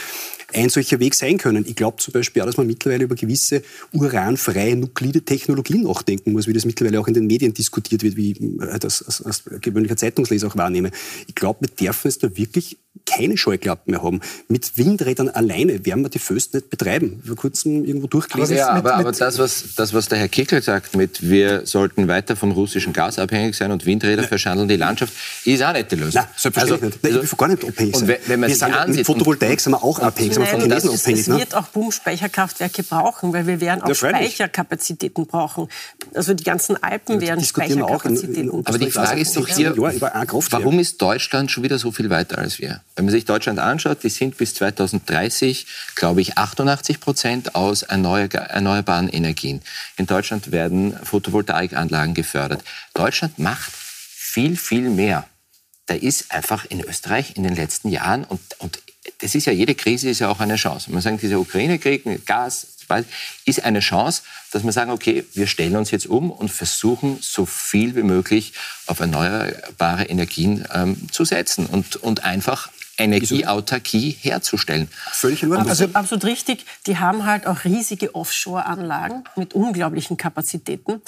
[0.53, 1.65] ein solcher Weg sein können.
[1.67, 6.47] Ich glaube zum Beispiel auch, dass man mittlerweile über gewisse uranfreie nuklide Technologien nachdenken muss,
[6.47, 8.39] wie das mittlerweile auch in den Medien diskutiert wird, wie ich
[8.81, 10.91] das als, als gewöhnlicher Zeitungsleser auch wahrnehme.
[11.27, 14.21] Ich glaube, wir dürfen es da wirklich keine Scheuklappen mehr haben.
[14.49, 17.23] Mit Windrädern alleine werden wir die Föst nicht betreiben.
[17.27, 18.57] Vor kurzem irgendwo durchgelesen.
[18.57, 22.09] ja, mit- aber, aber das, was, das, was der Herr Kickel sagt, mit wir sollten
[22.09, 25.13] weiter vom russischen Gas abhängig sein und Windräder verschandeln die Landschaft,
[25.45, 26.23] ist auch nicht die Lösung.
[26.23, 27.03] Nein, selbstverständlich nicht.
[27.03, 28.09] Nein, ich will gar nicht abhängig und sein.
[28.09, 30.47] wenn, wenn man wir sich sind, ansieht, mit Photovoltaik sind wir auch abhängig, sind wir
[30.49, 31.21] von Nein, Chinesen es, abhängig.
[31.21, 31.39] es Ne?
[31.39, 33.95] wird auch Pumpspeicherkraftwerke brauchen, weil wir werden auch Ja.
[33.95, 35.69] Speicherkapazitäten brauchen.
[36.15, 38.67] Also die ganzen Alpen werden in- in- Speicherkapazitäten.
[38.67, 42.59] aber die Frage ist doch hier, warum ist Deutschland schon wieder so viel weiter als
[42.59, 42.81] wir?
[42.97, 49.09] Wenn man sich Deutschland anschaut, die sind bis 2030, glaube ich, 88 Prozent aus erneuerbaren
[49.09, 49.63] Energien.
[49.97, 52.63] In Deutschland werden Photovoltaikanlagen gefördert.
[52.95, 55.27] Deutschland macht viel, viel mehr.
[55.87, 58.81] Da ist einfach in Österreich in den letzten Jahren, und, und
[59.21, 60.93] das ist ja, jede Krise ist ja auch eine Chance.
[60.93, 62.67] Man sagt, dieser Ukraine-Krieg, Gas,
[63.45, 67.47] ist eine Chance, dass wir sagen, okay, wir stellen uns jetzt um und versuchen, so
[67.47, 68.53] viel wie möglich
[68.87, 74.89] auf erneuerbare Energien ähm, zu setzen und, und einfach Energieautarkie herzustellen.
[75.13, 76.65] Völlig in Also absolut richtig.
[76.87, 81.03] Die haben halt auch riesige Offshore-Anlagen mit unglaublichen Kapazitäten.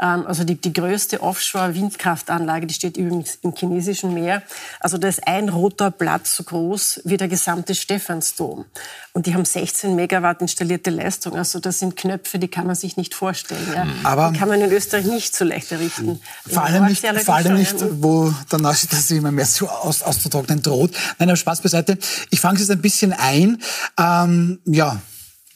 [0.00, 4.42] Ähm, also die, die größte Offshore-Windkraftanlage, die steht übrigens im chinesischen Meer.
[4.80, 8.64] Also da ist ein roter Blatt so groß wie der gesamte Stephansdom.
[9.12, 11.36] Und die haben 16 Megawatt installierte Leistung.
[11.36, 13.66] Also das sind Knöpfe, die kann man sich nicht vorstellen.
[13.74, 13.86] Ja.
[14.04, 16.20] Aber die kann man in Österreich nicht so leicht errichten.
[16.48, 20.94] Vor allem nicht, vor allem nicht wo der das immer mehr so aus, auszutrocknen droht.
[21.18, 21.98] Nein, Spaß beiseite.
[22.30, 23.62] Ich fange jetzt ein bisschen ein.
[23.98, 25.00] Ähm, ja,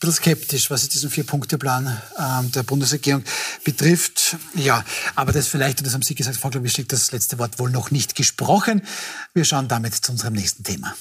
[0.03, 3.23] bisschen skeptisch, was diesen Vier-Punkte-Plan ähm, der Bundesregierung
[3.65, 4.37] betrifft.
[4.55, 7.71] Ja, aber das vielleicht, und das haben Sie gesagt, Frau Globischek, das letzte Wort wohl
[7.71, 8.83] noch nicht gesprochen.
[9.33, 10.95] Wir schauen damit zu unserem nächsten Thema.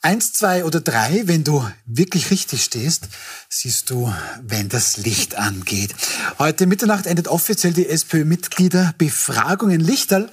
[0.00, 3.08] Eins, zwei oder drei, wenn du wirklich richtig stehst,
[3.48, 5.94] siehst du, wenn das Licht angeht.
[6.38, 10.30] Heute Mitternacht endet offiziell die SPÖ-Mitgliederbefragung in Lichterl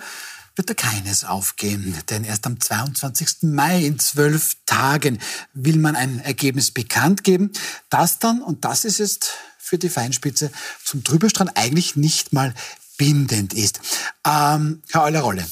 [0.55, 1.95] wird da keines aufgehen.
[2.09, 3.43] Denn erst am 22.
[3.43, 5.19] Mai in zwölf Tagen
[5.53, 7.51] will man ein Ergebnis bekannt geben,
[7.89, 10.51] das dann, und das ist jetzt für die Feinspitze,
[10.83, 12.53] zum Drüberstrand eigentlich nicht mal
[12.97, 13.79] bindend ist.
[14.27, 15.45] Ähm, Herr Euler-Rolle.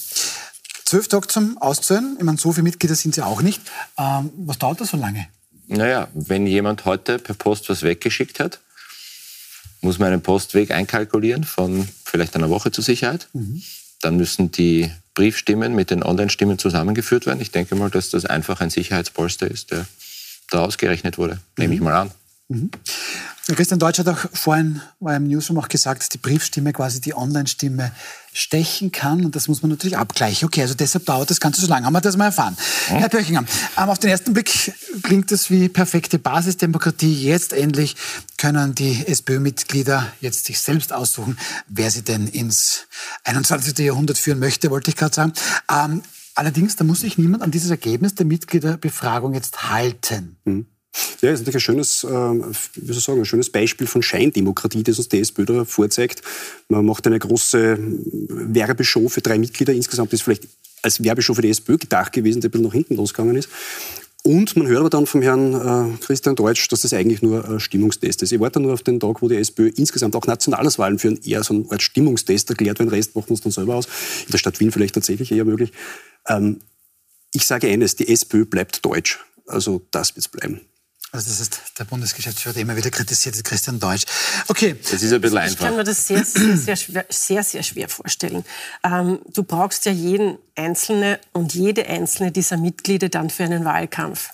[0.85, 2.15] Zwölf Tage zum Auszählen.
[2.17, 3.61] Ich meine, so viele Mitglieder sind Sie auch nicht.
[3.97, 5.27] Ähm, was dauert das so lange?
[5.67, 8.59] Naja, wenn jemand heute per Post was weggeschickt hat,
[9.81, 13.27] muss man einen Postweg einkalkulieren von vielleicht einer Woche zur Sicherheit.
[13.33, 13.61] Mhm.
[14.01, 17.41] Dann müssen die Briefstimmen mit den Online-Stimmen zusammengeführt werden.
[17.41, 19.85] Ich denke mal, dass das einfach ein Sicherheitspolster ist, der
[20.49, 21.35] da ausgerechnet wurde.
[21.35, 21.39] Mhm.
[21.57, 21.85] Nehme ich mhm.
[21.85, 22.11] mal an.
[22.47, 22.71] Mhm.
[23.47, 27.91] Christian Deutsch hat auch vorhin war im Newsroom auch gesagt, die Briefstimme quasi die Online-Stimme
[28.33, 29.25] stechen kann.
[29.25, 30.47] Und das muss man natürlich abgleichen.
[30.47, 31.85] Okay, also deshalb dauert das Ganze so lange.
[31.85, 32.57] Haben wir das mal erfahren.
[32.89, 32.95] Ja.
[32.95, 33.43] Herr Pöchinger,
[33.77, 37.13] ähm, auf den ersten Blick klingt das wie perfekte Basisdemokratie.
[37.13, 37.95] Jetzt endlich
[38.37, 41.37] können die SPÖ-Mitglieder jetzt sich selbst aussuchen,
[41.67, 42.87] wer sie denn ins
[43.23, 43.77] 21.
[43.79, 45.33] Jahrhundert führen möchte, wollte ich gerade sagen.
[45.69, 46.03] Ähm,
[46.35, 50.37] allerdings, da muss sich niemand an dieses Ergebnis der Mitgliederbefragung jetzt halten.
[50.45, 50.67] Mhm.
[51.21, 54.97] Ja, ist natürlich ein schönes, äh, wie soll sagen, ein schönes Beispiel von Scheindemokratie, das
[54.97, 56.21] uns die SPÖ da vorzeigt.
[56.67, 59.73] Man macht eine große Werbeshow für drei Mitglieder.
[59.73, 60.47] Insgesamt ist vielleicht
[60.81, 63.49] als Werbeshow für die SPÖ gedacht gewesen, der ein bisschen nach hinten losgegangen ist.
[64.23, 67.59] Und man hört aber dann vom Herrn äh, Christian Deutsch, dass das eigentlich nur ein
[67.59, 68.31] Stimmungstest ist.
[68.31, 71.53] Ich warte nur auf den Tag, wo die SPÖ insgesamt auch Nationalwahlen führen, eher so
[71.53, 73.85] eine Art Stimmungstest erklärt, den Rest machen wir uns dann selber aus.
[74.25, 75.71] In der Stadt Wien vielleicht tatsächlich eher möglich.
[76.27, 76.59] Ähm,
[77.33, 79.19] ich sage eines, die SPÖ bleibt deutsch.
[79.47, 80.61] Also das wird es bleiben.
[81.11, 84.03] Also das ist der Bundesgeschäftsführer, der immer wieder kritisiert ist, Christian Deutsch.
[84.47, 84.75] Okay.
[84.91, 85.55] Das ist ein bisschen einfach.
[85.55, 88.45] Ich kann mir das sehr, sehr, sehr, schwer, sehr, sehr schwer vorstellen.
[88.83, 94.29] Ähm, du brauchst ja jeden Einzelne und jede einzelne dieser Mitglieder dann für einen Wahlkampf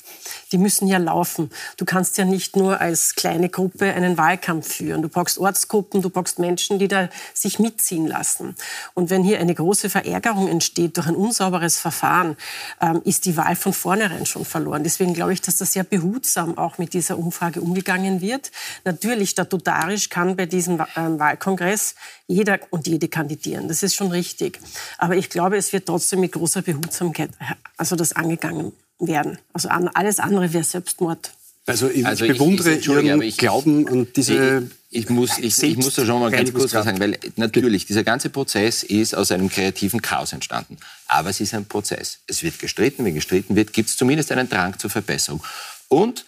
[0.52, 1.50] die müssen ja laufen.
[1.78, 5.02] Du kannst ja nicht nur als kleine Gruppe einen Wahlkampf führen.
[5.02, 8.56] Du brauchst Ortsgruppen, du brauchst Menschen, die da sich mitziehen lassen.
[8.94, 12.38] Und wenn hier eine große Verärgerung entsteht durch ein unsauberes Verfahren,
[12.82, 14.84] ähm, ist die Wahl von vornherein schon verloren.
[14.84, 18.52] Deswegen glaube ich, dass das sehr behutsam auch mit dieser Umfrage umgegangen wird.
[18.84, 21.96] Natürlich, statutarisch kann bei diesem ähm, Wahlkongress
[22.28, 23.68] jeder und jede kandidieren.
[23.68, 24.60] Das ist schon richtig.
[24.98, 27.30] Aber ich glaube, es wird trotzdem mit großer Behutsamkeit
[27.78, 29.38] also das angegangen werden.
[29.54, 31.32] Also alles andere wäre Selbstmord.
[31.68, 34.70] Also ich, also ich bewundere ich, Ihren ich, Glauben an diese...
[34.92, 38.06] Ich, muss, ich, ich muss da schon mal ganz kurz was sagen, weil natürlich, dieser
[38.06, 40.78] ganze Prozess ist aus einem kreativen Chaos entstanden.
[41.08, 42.20] Aber es ist ein Prozess.
[42.28, 43.04] Es wird gestritten.
[43.04, 45.44] Wenn gestritten wird, gibt es zumindest einen Drang zur Verbesserung.
[45.90, 46.26] Und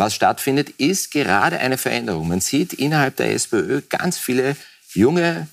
[0.00, 2.26] was stattfindet, ist gerade eine Veränderung.
[2.26, 4.56] Man sieht innerhalb der SPÖ ganz viele
[4.94, 5.46] junge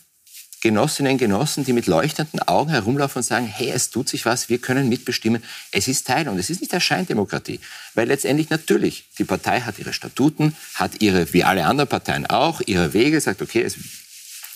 [0.62, 4.50] Genossinnen und Genossen, die mit leuchtenden Augen herumlaufen und sagen, hey, es tut sich was,
[4.50, 5.44] wir können mitbestimmen.
[5.72, 7.60] Es ist Teil und es ist nicht der Scheindemokratie.
[7.94, 12.62] Weil letztendlich natürlich, die Partei hat ihre Statuten, hat ihre, wie alle anderen Parteien auch,
[12.66, 13.76] ihre Wege, sagt, okay, es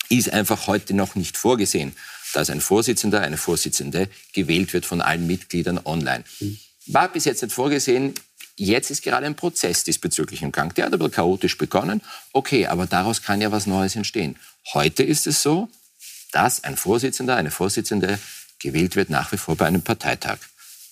[0.08, 1.94] ist einfach heute noch nicht vorgesehen,
[2.32, 6.24] dass ein Vorsitzender, eine Vorsitzende gewählt wird von allen Mitgliedern online.
[6.86, 8.14] War bis jetzt nicht vorgesehen,
[8.64, 10.72] Jetzt ist gerade ein Prozess diesbezüglich im Gang.
[10.76, 12.00] Der hat aber chaotisch begonnen.
[12.32, 14.36] Okay, aber daraus kann ja was Neues entstehen.
[14.72, 15.68] Heute ist es so,
[16.30, 18.20] dass ein Vorsitzender, eine Vorsitzende
[18.60, 20.38] gewählt wird nach wie vor bei einem Parteitag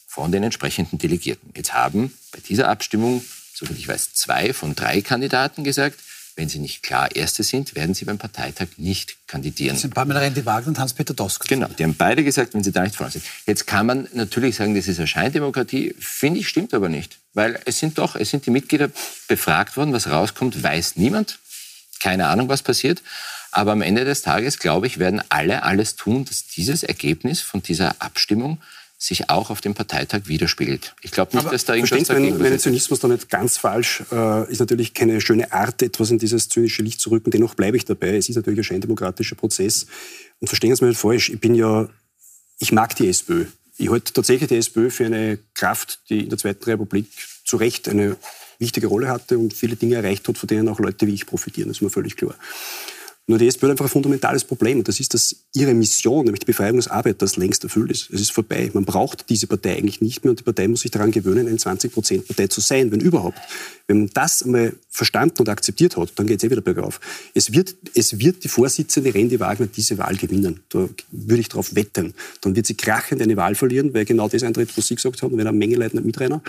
[0.09, 1.53] von den entsprechenden Delegierten.
[1.55, 6.01] Jetzt haben bei dieser Abstimmung, soviel ich weiß, zwei von drei Kandidaten gesagt,
[6.41, 9.75] wenn Sie nicht klar Erste sind, werden Sie beim Parteitag nicht kandidieren.
[9.75, 11.47] Das sind Pamela Rendi-Wagner und Hans-Peter Dosk.
[11.47, 13.25] Genau, die haben beide gesagt, wenn sie da nicht vorne sind.
[13.47, 15.95] Jetzt kann man natürlich sagen, das ist eine Scheindemokratie.
[15.99, 17.19] Finde ich, stimmt aber nicht.
[17.35, 18.89] Weil es sind doch, es sind die Mitglieder
[19.29, 21.39] befragt worden, was rauskommt, weiß niemand.
[22.01, 23.03] Keine Ahnung, was passiert.
[23.53, 27.63] Aber am Ende des Tages, glaube ich, werden alle alles tun, dass dieses Ergebnis von
[27.63, 28.63] dieser Abstimmung
[29.03, 30.95] sich auch auf dem Parteitag widerspiegelt.
[31.01, 34.03] Ich glaube nicht, Aber dass da irgendwas dagegen mein, mein Zynismus da nicht ganz falsch
[34.13, 37.31] äh, ist natürlich keine schöne Art, etwas in dieses zynische Licht zu rücken.
[37.31, 38.17] Dennoch bleibe ich dabei.
[38.19, 39.87] Es ist natürlich ein scheindemokratischer Prozess.
[40.39, 41.31] Und verstehen Sie mich nicht falsch.
[41.31, 41.89] Ich bin ja,
[42.59, 43.47] ich mag die SPÖ.
[43.79, 47.07] Ich halte tatsächlich die SPÖ für eine Kraft, die in der Zweiten Republik
[47.47, 48.19] zu Recht eine
[48.59, 51.69] wichtige Rolle hatte und viele Dinge erreicht hat, von denen auch Leute wie ich profitieren.
[51.69, 52.35] Das ist mir völlig klar.
[53.27, 54.79] Nur die SPÖ hat einfach ein fundamentales Problem.
[54.79, 58.11] Und das ist, dass ihre Mission, nämlich die Befreiung des Arbeiters, längst erfüllt ist.
[58.11, 58.71] Es ist vorbei.
[58.75, 60.31] Man braucht diese Partei eigentlich nicht mehr.
[60.31, 63.39] Und die Partei muss sich daran gewöhnen, eine 20-Prozent-Partei zu sein, wenn überhaupt.
[63.87, 67.01] Wenn man das einmal verstanden und akzeptiert hat, dann geht es eh wieder bergauf.
[67.35, 70.61] Es wird, es wird die Vorsitzende Randy Wagner diese Wahl gewinnen.
[70.69, 72.15] Da würde ich darauf wetten.
[72.41, 75.37] Dann wird sie krachend eine Wahl verlieren, weil genau das eintritt, was Sie gesagt haben,
[75.39, 76.41] wenn eine Menge Leute mitrennen.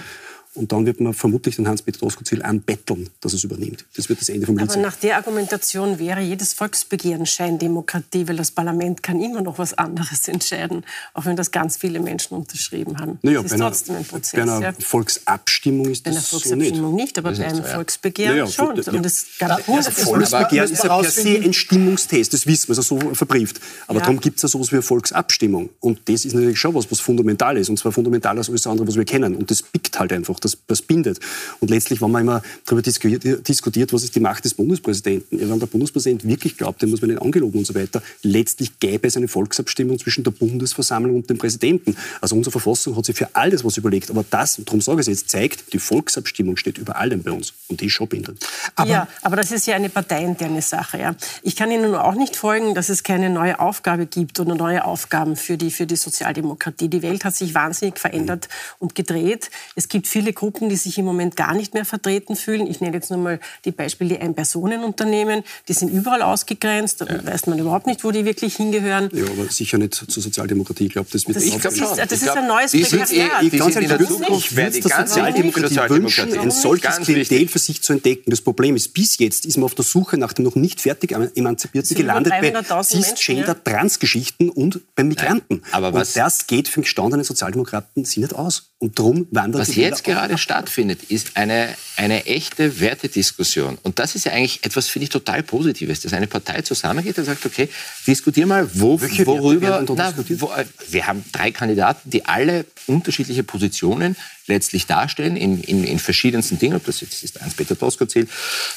[0.53, 3.85] Und dann wird man vermutlich den Hans-Peter Doskozil anbetteln, dass er es übernimmt.
[3.95, 8.35] Das wird das Ende vom Lied Aber nach der Argumentation wäre jedes Volksbegehren Scheindemokratie, weil
[8.35, 10.83] das Parlament kann immer noch was anderes entscheiden,
[11.13, 13.17] auch wenn das ganz viele Menschen unterschrieben haben.
[13.21, 14.31] Naja, das ist trotzdem ein Prozess.
[14.33, 14.73] Bei einer ja.
[14.77, 17.03] Volksabstimmung ist das Bei einer Volksabstimmung so nicht.
[17.03, 18.75] nicht, aber bei einem Volksbegehren naja, schon.
[18.75, 18.91] Ja.
[18.91, 22.77] Und es gab ja, also Volksbegehren ist ja per se ein Stimmungstest, das wissen wir,
[22.77, 23.61] ist so verbrieft.
[23.87, 24.05] Aber ja.
[24.05, 25.69] darum gibt es ja sowas wie eine Volksabstimmung.
[25.79, 27.69] Und das ist natürlich schon was, was fundamental ist.
[27.69, 29.35] Und zwar fundamentaler als alles andere, was wir kennen.
[29.35, 31.19] Und das pickt halt einfach das, das bindet.
[31.59, 35.59] Und letztlich, wenn man immer darüber diskutiert, was ist die Macht des Bundespräsidenten, ja, wenn
[35.59, 39.17] der Bundespräsident wirklich glaubt, dann muss man ihn angeloben und so weiter, letztlich gäbe es
[39.17, 41.95] eine Volksabstimmung zwischen der Bundesversammlung und dem Präsidenten.
[42.19, 44.09] Also unsere Verfassung hat sich für alles was überlegt.
[44.09, 47.53] Aber das, darum sage ich es jetzt, zeigt, die Volksabstimmung steht über allem bei uns.
[47.67, 48.45] Und die ist schon bindend.
[48.75, 50.99] Aber ja, aber das ist ja eine parteiinterne Sache.
[50.99, 51.15] Ja.
[51.43, 54.83] Ich kann Ihnen nur auch nicht folgen, dass es keine neue Aufgabe gibt oder neue
[54.85, 56.87] Aufgaben für die, für die Sozialdemokratie.
[56.87, 58.49] Die Welt hat sich wahnsinnig verändert
[58.79, 59.49] und gedreht.
[59.75, 62.67] Es gibt viele Gruppen, die sich im Moment gar nicht mehr vertreten fühlen.
[62.67, 65.43] Ich nenne jetzt nur mal die Beispiele Ein-Personen-Unternehmen.
[65.67, 67.01] Die sind überall ausgegrenzt.
[67.01, 67.25] Da ja.
[67.25, 69.09] weiß man überhaupt nicht, wo die wirklich hingehören.
[69.13, 70.85] Ja, aber sicher nicht zur Sozialdemokratie.
[70.85, 71.97] Ich glaube, das wird das, ich glaub schon.
[71.97, 73.43] das ist ein neues Prekariat.
[73.43, 77.81] Ich, ganz ehrlich, in der Zukunft werden die Sozialdemokratie wünschen, ein solches Klientel für sich
[77.81, 78.31] zu entdecken.
[78.31, 81.11] Das Problem ist, bis jetzt ist man auf der Suche nach dem noch nicht fertig
[81.11, 85.61] emanzipierten gelandet bei Cis-Gender-Trans-Geschichten und bei Migranten.
[85.65, 88.71] Ja, aber was, und das geht für gestandene Sozialdemokraten sie nicht aus.
[88.79, 93.77] Und darum wandert Was jetzt gerade stattfindet, ist eine, eine echte Wertediskussion.
[93.83, 97.25] Und das ist ja eigentlich etwas, finde ich, total Positives, dass eine Partei zusammengeht und
[97.25, 97.69] sagt, okay,
[98.07, 99.83] diskutier mal, wo, worüber...
[99.95, 104.15] Na, wo, äh, wir haben drei Kandidaten, die alle unterschiedliche Positionen
[104.47, 108.27] letztlich darstellen in, in, in verschiedensten Dingen, ob das jetzt ist Hans-Peter Doskozil,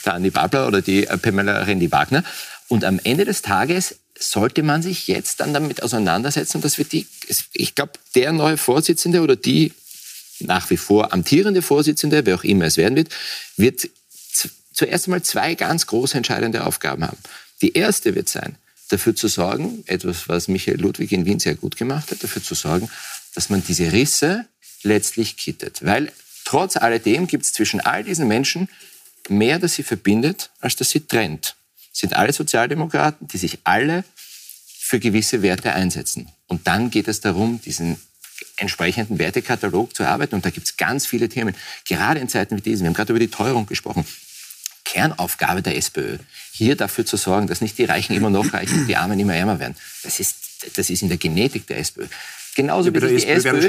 [0.04, 2.24] der Andi Babler oder die äh, Pamela Rendi-Wagner.
[2.68, 7.07] Und am Ende des Tages sollte man sich jetzt dann damit auseinandersetzen, dass wir die,
[7.52, 9.72] ich glaube, der neue Vorsitzende oder die
[10.44, 13.09] nach wie vor amtierende Vorsitzende, wer auch immer es werden wird,
[13.57, 13.88] wird
[14.72, 17.18] zuerst einmal zwei ganz große entscheidende Aufgaben haben.
[17.62, 18.57] Die erste wird sein,
[18.90, 22.54] dafür zu sorgen, etwas, was Michael Ludwig in Wien sehr gut gemacht hat, dafür zu
[22.54, 22.90] sorgen,
[23.35, 24.46] dass man diese Risse
[24.83, 25.85] letztlich kittet.
[25.85, 26.12] Weil
[26.44, 28.68] trotz alledem gibt es zwischen all diesen Menschen
[29.28, 31.57] mehr, das sie verbindet, als das sie trennt.
[31.92, 34.04] Es sind alle Sozialdemokraten, die sich alle
[34.78, 36.28] für gewisse Werte einsetzen.
[36.46, 37.96] Und dann geht es darum, diesen
[38.56, 40.34] entsprechenden Wertekatalog zu arbeiten.
[40.34, 41.54] Und da gibt es ganz viele Themen,
[41.86, 42.84] gerade in Zeiten wie diesen.
[42.84, 44.06] Wir haben gerade über die Teuerung gesprochen.
[44.84, 46.18] Kernaufgabe der SPÖ,
[46.52, 49.34] hier dafür zu sorgen, dass nicht die Reichen immer noch reicher und die Armen immer
[49.34, 49.74] ärmer werden.
[50.02, 50.36] Das ist,
[50.76, 52.06] das ist in der Genetik der SPÖ.
[52.54, 53.62] Genauso ja, wie sich die SPÖ,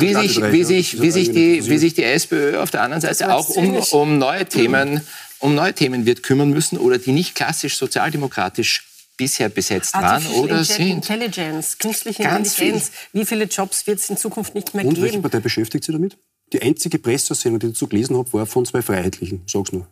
[0.00, 3.34] wie sich, wie sich, wie sich die, wie sich die SPÖ auf der anderen Seite
[3.34, 5.02] auch um, um neue Themen,
[5.40, 8.84] um neue Themen wird kümmern müssen oder die nicht klassisch sozialdemokratisch
[9.16, 10.88] bisher besetzt waren oder sind.
[10.88, 12.88] Intelligence, künstliche Ganz Intelligenz.
[12.88, 13.20] Viel.
[13.20, 15.02] Wie viele Jobs wird es in Zukunft nicht mehr Und geben?
[15.02, 16.18] Und welche Partei beschäftigt sich damit?
[16.52, 19.42] Die einzige Presseaussendung, die ich dazu gelesen habe, war von zwei Freiheitlichen.
[19.46, 19.86] Sag's nur.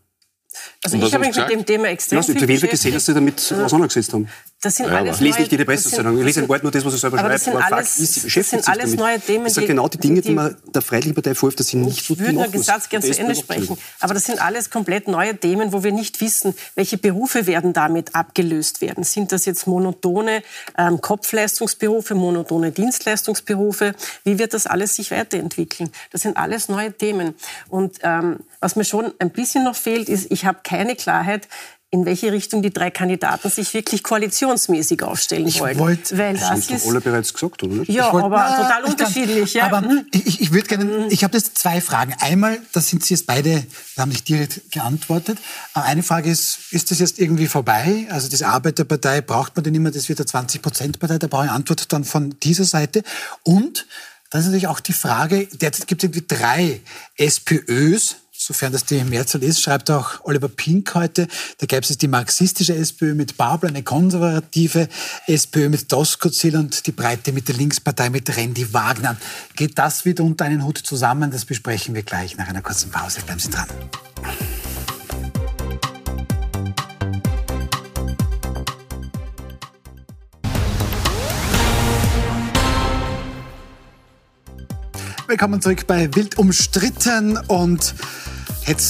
[0.84, 2.70] Also ich habe mich mit dem Thema extrem ja, viel beschäftigt.
[2.70, 4.28] gesehen, dass Sie damit auseinandergesetzt haben.
[4.62, 6.16] Das sind ja, alles lese nicht jede Pressezeitung.
[6.18, 7.34] Ich lese ein Wort nur das, was ich selber schreibe.
[7.34, 9.44] Aber alles, Fakt ist, sie beschäftigt das sind alles neue Themen.
[9.44, 12.06] Das sind genau die Dinge, die, die man der Freiheitlichen Partei vorwirft, dass sie nicht
[12.06, 13.76] so Ich würde den Satz gerne zu Ende sprechen.
[13.98, 18.14] Aber das sind alles komplett neue Themen, wo wir nicht wissen, welche Berufe werden damit
[18.14, 19.02] abgelöst werden.
[19.02, 20.44] Sind das jetzt monotone
[20.78, 23.96] ähm, Kopfleistungsberufe, monotone Dienstleistungsberufe?
[24.22, 25.90] Wie wird das alles sich weiterentwickeln?
[26.12, 27.34] Das sind alles neue Themen.
[27.68, 31.48] Und ähm, was mir schon ein bisschen noch fehlt, ist, ich habe keine Klarheit,
[31.94, 35.78] in welche Richtung die drei Kandidaten sich wirklich koalitionsmäßig aufstellen ich wollen.
[35.78, 37.84] Wollt, Weil das haben doch alle bereits gesagt, oder?
[37.86, 39.52] Ja, wollt, aber na, total ich unterschiedlich.
[39.52, 39.66] Ja.
[39.66, 42.14] Aber ich, ich würde gerne, ich habe jetzt zwei Fragen.
[42.18, 45.36] Einmal, da sind Sie jetzt beide, da haben nicht direkt geantwortet.
[45.74, 48.06] Eine Frage ist, ist das jetzt irgendwie vorbei?
[48.08, 51.18] Also diese Arbeiterpartei, braucht man denn immer, das wird eine 20-Prozent-Partei?
[51.18, 53.02] Da brauche ich eine Antwort dann von dieser Seite.
[53.42, 53.86] Und
[54.30, 56.80] dann ist natürlich auch die Frage, derzeit gibt es irgendwie drei
[57.18, 61.28] SPÖs, sofern das die Mehrzahl ist, schreibt auch Oliver Pink heute,
[61.58, 64.88] da gäbe es die marxistische SPÖ mit Babel, eine konservative
[65.26, 69.16] SPÖ mit Doskozil und die Breite mit der Linkspartei mit Randy Wagner.
[69.56, 71.30] Geht das wieder unter einen Hut zusammen?
[71.30, 73.20] Das besprechen wir gleich nach einer kurzen Pause.
[73.22, 73.68] Bleiben Sie dran.
[85.32, 87.94] Willkommen zurück bei Wild umstritten und
[88.64, 88.84] hätte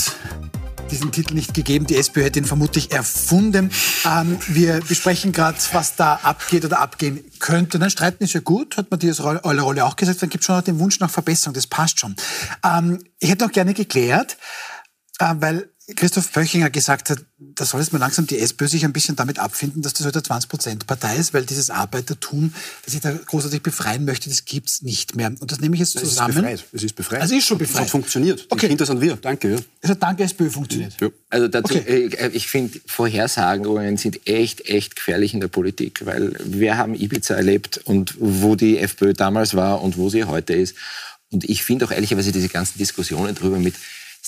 [0.91, 1.87] diesen Titel nicht gegeben.
[1.87, 3.71] Die SPÖ hätte ihn vermutlich erfunden.
[4.05, 7.79] Ähm, wir besprechen gerade, was da abgeht oder abgehen könnte.
[7.79, 10.21] Nein, streiten ist ja gut, hat Matthias Euler Rolle auch gesagt.
[10.21, 12.17] Dann gibt es schon noch den Wunsch nach Verbesserung, das passt schon.
[12.65, 14.37] Ähm, ich hätte noch gerne geklärt,
[15.21, 18.93] äh, weil Christoph Pöchinger gesagt hat, da soll jetzt mal langsam die SPÖ sich ein
[18.93, 22.53] bisschen damit abfinden, dass das heute eine 20-Prozent-Partei ist, weil dieses Arbeitertum,
[22.85, 25.33] das sich da großartig befreien möchte, das gibt's nicht mehr.
[25.41, 26.31] Und das nehme ich jetzt zusammen.
[26.31, 26.65] Es ist befreit.
[26.73, 27.21] Es ist befreit.
[27.23, 27.75] Also ist schon befreit.
[27.77, 28.47] Es hat funktioniert.
[28.51, 28.69] Okay.
[28.69, 29.17] Kinder sind wir.
[29.17, 29.53] Danke.
[29.55, 29.59] Ja.
[29.83, 30.95] Also danke SPÖ funktioniert.
[31.01, 31.09] Ja.
[31.31, 32.11] Also dazu, Okay.
[32.17, 37.35] äh, ich finde, Vorhersagungen sind echt, echt gefährlich in der Politik, weil wir haben Ibiza
[37.35, 40.75] erlebt und wo die FPÖ damals war und wo sie heute ist.
[41.31, 43.75] Und ich finde auch ehrlicherweise diese ganzen Diskussionen drüber mit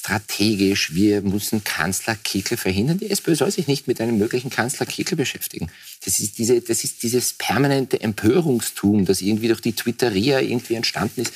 [0.04, 2.98] strategisch, wir müssen Kanzler Kickl verhindern.
[2.98, 5.70] Die SPÖ soll sich nicht mit einem möglichen Kanzler Kickl beschäftigen.
[6.04, 11.22] Das ist, diese, das ist dieses permanente Empörungstum, das irgendwie durch die Twitteria irgendwie entstanden
[11.22, 11.32] ist.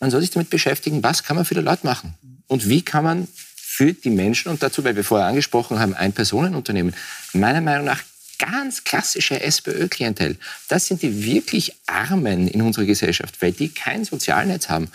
[0.00, 2.12] Man soll sich damit beschäftigen, was kann man für die Leute machen?
[2.46, 6.12] Und wie kann man für die Menschen und dazu, weil wir vorher angesprochen haben, ein
[6.12, 6.94] Personenunternehmen,
[7.32, 8.02] meiner Meinung nach
[8.38, 10.36] ganz klassische SPÖ-Klientel.
[10.68, 14.90] Das sind die wirklich Armen in unserer Gesellschaft, weil die kein Sozialnetz haben.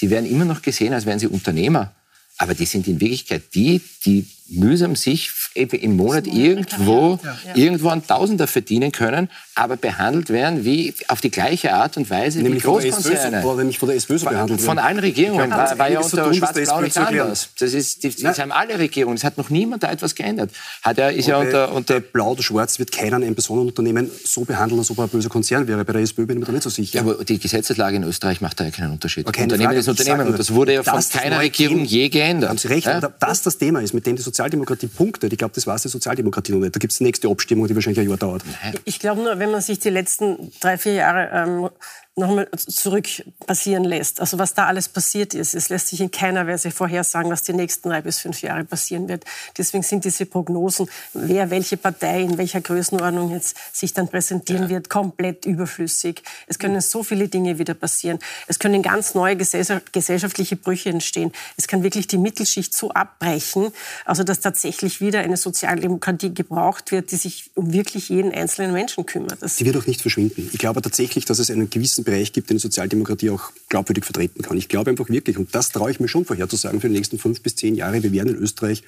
[0.00, 1.94] Die werden immer noch gesehen, als wären sie Unternehmer.
[2.40, 7.18] Aber die sind in Wirklichkeit die, die mühsam sich eben im Monat irgendwo,
[7.54, 12.40] irgendwo einen Tausender verdienen können, aber behandelt werden wie auf die gleiche Art und Weise
[12.40, 13.44] Nämlich wie von Großkonzerne.
[13.44, 16.32] oder nicht von der SPÖ so behandelt Von allen Regierungen Ja, war, war ja unter
[16.34, 17.48] Schwarz-Blau nicht anders.
[17.58, 19.16] Das, ist, die, das haben alle Regierungen.
[19.16, 20.50] Es hat noch niemand da etwas geändert.
[20.82, 24.44] Hat er, ist ja Bei, unter, unter Blau oder Schwarz wird keiner ein Personenunternehmen so
[24.44, 25.84] behandeln, als ob er ein böser Konzern wäre.
[25.84, 26.96] Bei der SPÖ bin ich mir da nicht so sicher.
[26.96, 29.26] Ja, aber die Gesetzeslage in Österreich macht da ja keinen Unterschied.
[29.32, 32.50] Keine Unternehmen Frage, ist Unternehmen und das wurde ja von keiner Regierung je geändert.
[32.50, 33.00] Haben Sie recht, Ja?
[33.00, 36.52] dass das Thema ist, mit dem die Sozialdemokratie punktet, ich glaube, das weiß die Sozialdemokratie
[36.52, 36.74] noch nicht.
[36.74, 38.42] Da gibt es die nächste Abstimmung, die wahrscheinlich ein Jahr dauert.
[38.86, 41.68] Ich glaube nur, wenn man sich die letzten drei, vier Jahre ähm,
[42.16, 43.06] nochmal zurück
[43.46, 47.30] passieren lässt, also was da alles passiert ist, es lässt sich in keiner Weise vorhersagen,
[47.30, 49.24] was die nächsten drei bis fünf Jahre passieren wird.
[49.56, 54.90] Deswegen sind diese Prognosen, wer welche Partei in welcher Größenordnung jetzt sich dann präsentieren wird,
[54.90, 56.22] komplett überflüssig.
[56.46, 58.18] Es können so viele Dinge wieder passieren.
[58.46, 61.32] Es können ganz neue gesell- gesellschaftliche Brüche entstehen.
[61.56, 63.72] Es kann wirklich die Mittelschicht so abbrechen,
[64.04, 69.06] also dass tatsächlich wieder eine Sozialdemokratie gebraucht wird, die sich um wirklich jeden einzelnen Menschen
[69.06, 69.42] kümmert.
[69.42, 70.50] Das Die wird auch nicht verschwinden.
[70.52, 74.42] Ich glaube tatsächlich, dass es einen gewissen Bereich gibt, den die Sozialdemokratie auch glaubwürdig vertreten
[74.42, 74.56] kann.
[74.56, 77.40] Ich glaube einfach wirklich, und das traue ich mir schon vorherzusagen für die nächsten fünf
[77.42, 78.82] bis zehn Jahre, wir werden in Österreich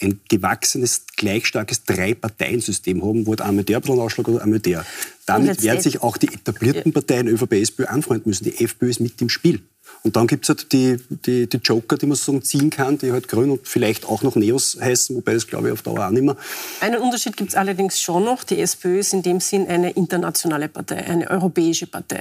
[0.00, 4.84] ein gewachsenes, gleich starkes Drei-Parteien-System haben, wo halt einmal der ein Ausschlag oder einmal der.
[5.26, 8.44] Damit werden et- sich auch die etablierten Parteien ÖVP, SPÖ anfreunden müssen.
[8.44, 9.60] Die FPÖ ist mit im Spiel.
[10.04, 13.10] Und dann gibt es halt die, die, die Joker, die man sozusagen ziehen kann, die
[13.10, 16.10] halt grün und vielleicht auch noch Neos heißen, wobei das glaube ich auf Dauer auch
[16.10, 16.36] nicht mehr.
[16.80, 18.44] Einen Unterschied gibt es allerdings schon noch.
[18.44, 22.20] Die SPÖ ist in dem Sinn eine internationale Partei, eine europäische Partei.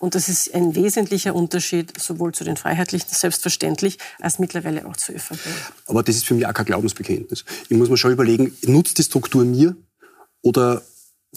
[0.00, 5.14] Und das ist ein wesentlicher Unterschied sowohl zu den Freiheitlichen, selbstverständlich, als mittlerweile auch zur
[5.14, 5.38] ÖVP.
[5.86, 7.44] Aber das ist für mich auch kein Glaubensbekenntnis.
[7.68, 9.76] Ich muss mir schon überlegen, nutzt die Struktur mir
[10.42, 10.82] oder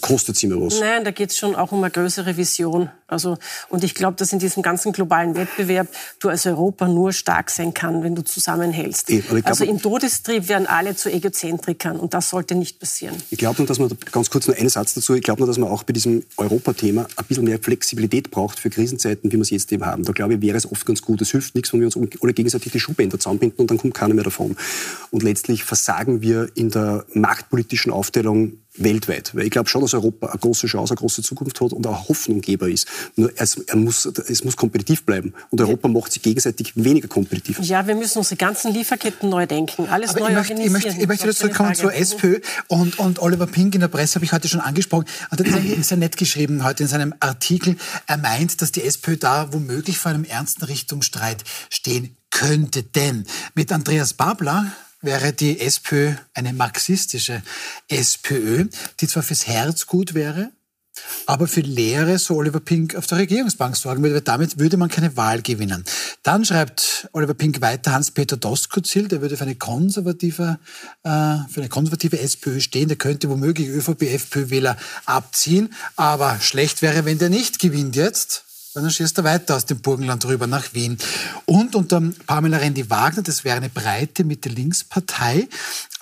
[0.00, 0.80] kostet sie mir was?
[0.80, 2.90] Nein, da geht es schon auch um eine größere Vision.
[3.06, 3.36] Also,
[3.68, 7.72] und ich glaube, dass in diesem ganzen globalen Wettbewerb du als Europa nur stark sein
[7.72, 9.08] kann, wenn du zusammenhältst.
[9.10, 13.14] Ich glaub- also im Todestrieb werden alle zu Egozentrikern und das sollte nicht passieren.
[13.30, 15.58] Ich glaube nur, dass man, ganz kurz noch einen Satz dazu, ich glaube nur, dass
[15.58, 19.50] man auch bei diesem Europathema ein bisschen mehr Flexibilität braucht für Krisenzeiten, wie wir es
[19.50, 20.02] jetzt eben haben.
[20.04, 21.20] Da glaube ich, wäre es oft ganz gut.
[21.20, 24.14] Es hilft nichts, wenn wir uns alle gegenseitig die Schuhbänder zusammenbinden und dann kommt keiner
[24.14, 24.56] mehr davon.
[25.10, 29.34] Und letztlich versagen wir in der machtpolitischen Aufteilung weltweit.
[29.34, 32.08] Weil ich glaube schon, dass Europa eine große Chance, eine große Zukunft hat und auch
[32.08, 32.88] Hoffnunggeber ist.
[33.16, 35.32] Nur es, er muss, es muss kompetitiv bleiben.
[35.50, 37.60] Und Europa macht sich gegenseitig weniger kompetitiv.
[37.60, 40.72] Ja, wir müssen unsere ganzen Lieferketten neu denken, alles Aber neu ich möchte, ich, organisieren.
[40.72, 41.94] möchte, ich möchte wieder zurückkommen zur.
[41.94, 45.06] SPÖ und, und Oliver Pink in der Presse habe ich heute schon angesprochen.
[45.30, 47.76] Und er hat sehr nett geschrieben heute in seinem Artikel.
[48.06, 52.82] Er meint, dass die SPÖ da womöglich vor einem ernsten Richtungsstreit stehen könnte.
[52.82, 54.72] Denn mit Andreas Babler
[55.04, 57.42] wäre die SPÖ eine marxistische
[57.88, 58.66] SPÖ,
[59.00, 60.50] die zwar fürs Herz gut wäre,
[61.26, 64.88] aber für Lehre so Oliver Pink auf der Regierungsbank sorgen würde, weil damit würde man
[64.88, 65.84] keine Wahl gewinnen.
[66.22, 70.58] Dann schreibt Oliver Pink weiter Hans-Peter Doskozil, der würde für eine konservative,
[71.02, 71.08] äh,
[71.48, 77.30] für eine konservative SPÖ stehen, der könnte womöglich ÖVP-FPÖ-Wähler abziehen, aber schlecht wäre, wenn der
[77.30, 78.43] nicht gewinnt jetzt,
[78.74, 80.98] dann schießt er weiter aus dem Burgenland rüber nach Wien.
[81.46, 85.48] Und unter Pamela Rendi-Wagner, das wäre eine breite Mitte-Links-Partei,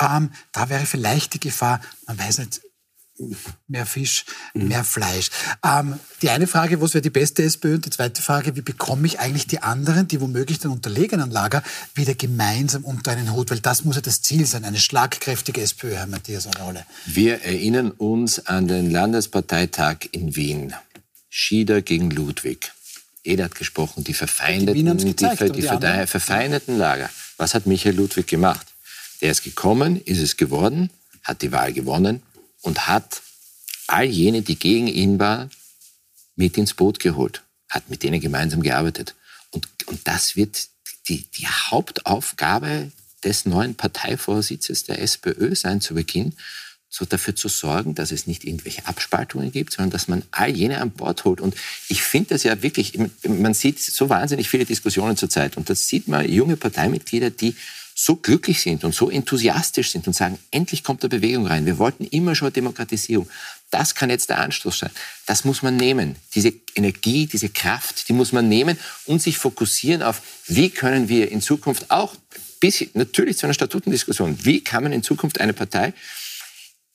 [0.00, 2.62] ähm, da wäre vielleicht die Gefahr, man weiß nicht,
[3.68, 4.68] mehr Fisch, mhm.
[4.68, 5.30] mehr Fleisch.
[5.64, 7.74] Ähm, die eine Frage, was wäre die beste SPÖ?
[7.74, 11.62] Und die zweite Frage, wie bekomme ich eigentlich die anderen, die womöglich den unterlegenen Lager,
[11.94, 13.50] wieder gemeinsam unter einen Hut?
[13.50, 16.84] Weil das muss ja das Ziel sein, eine schlagkräftige SPÖ, Herr Matthias Rolle.
[17.06, 20.74] Wir erinnern uns an den Landesparteitag in Wien.
[21.34, 22.72] Schieder gegen Ludwig.
[23.24, 27.08] Jeder hat gesprochen, die verfeindeten, die, gezeigt, die, die, die verfeindeten Lager.
[27.38, 28.66] Was hat Michael Ludwig gemacht?
[29.18, 30.90] Er ist gekommen, ist es geworden,
[31.22, 32.20] hat die Wahl gewonnen
[32.60, 33.22] und hat
[33.86, 35.50] all jene, die gegen ihn waren,
[36.36, 39.14] mit ins Boot geholt, hat mit denen gemeinsam gearbeitet.
[39.52, 40.68] Und, und das wird
[41.08, 42.92] die, die Hauptaufgabe
[43.24, 46.34] des neuen Parteivorsitzes der SPÖ sein zu Beginn,
[46.94, 50.78] so dafür zu sorgen, dass es nicht irgendwelche Abspaltungen gibt, sondern dass man all jene
[50.78, 51.40] an Bord holt.
[51.40, 51.54] Und
[51.88, 56.06] ich finde das ja wirklich, man sieht so wahnsinnig viele Diskussionen zurzeit und das sieht
[56.06, 57.56] man junge Parteimitglieder, die
[57.94, 61.64] so glücklich sind und so enthusiastisch sind und sagen, endlich kommt da Bewegung rein.
[61.64, 63.28] Wir wollten immer schon Demokratisierung.
[63.70, 64.90] Das kann jetzt der Anstoß sein.
[65.24, 66.16] Das muss man nehmen.
[66.34, 71.30] Diese Energie, diese Kraft, die muss man nehmen und sich fokussieren auf, wie können wir
[71.30, 72.14] in Zukunft auch,
[72.60, 75.94] bis natürlich zu einer Statutendiskussion, wie kann man in Zukunft eine Partei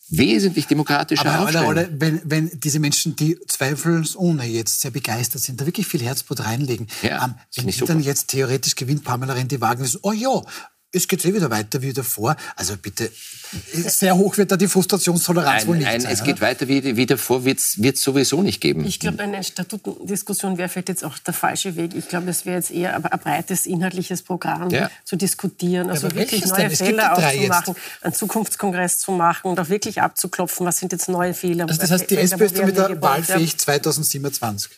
[0.10, 1.66] wesentlich demokratischer Aber aufstellen.
[1.66, 6.46] Rolle, wenn, wenn diese Menschen, die zweifelsohne jetzt sehr begeistert sind, da wirklich viel Herzblut
[6.46, 10.42] reinlegen, ja, ähm, wenn die dann jetzt theoretisch gewinnt Pamela Rendi-Wagner, oh ja,
[10.92, 12.36] es geht eh wieder weiter wie davor.
[12.56, 13.12] Also bitte,
[13.74, 16.12] sehr hoch wird da die Frustrationstoleranz nein, wohl nicht nein, sein.
[16.12, 18.86] Es geht weiter wie, wie davor, wird es sowieso nicht geben.
[18.86, 21.94] Ich glaube, eine Statutendiskussion wäre vielleicht jetzt auch der falsche Weg.
[21.96, 24.90] Ich glaube, es wäre jetzt eher ein, breites inhaltliches Programm ja.
[25.04, 30.02] zu diskutieren, also ja, wirklich neue Fehler aufzumachen, einen Zukunftskongress zu machen und auch wirklich
[30.02, 31.68] abzuklopfen, was sind jetzt neue Fehler.
[31.68, 34.72] Also das heißt, die SPÖ ist dann wieder wahlfähig 2027?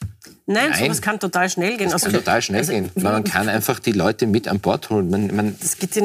[0.52, 1.92] Nein, Nein, sowas kann total schnell gehen.
[1.92, 2.90] Das also, kann total schnell also, gehen.
[2.96, 5.08] Man kann einfach die Leute mit an Bord holen.
[5.12, 5.56] Man, man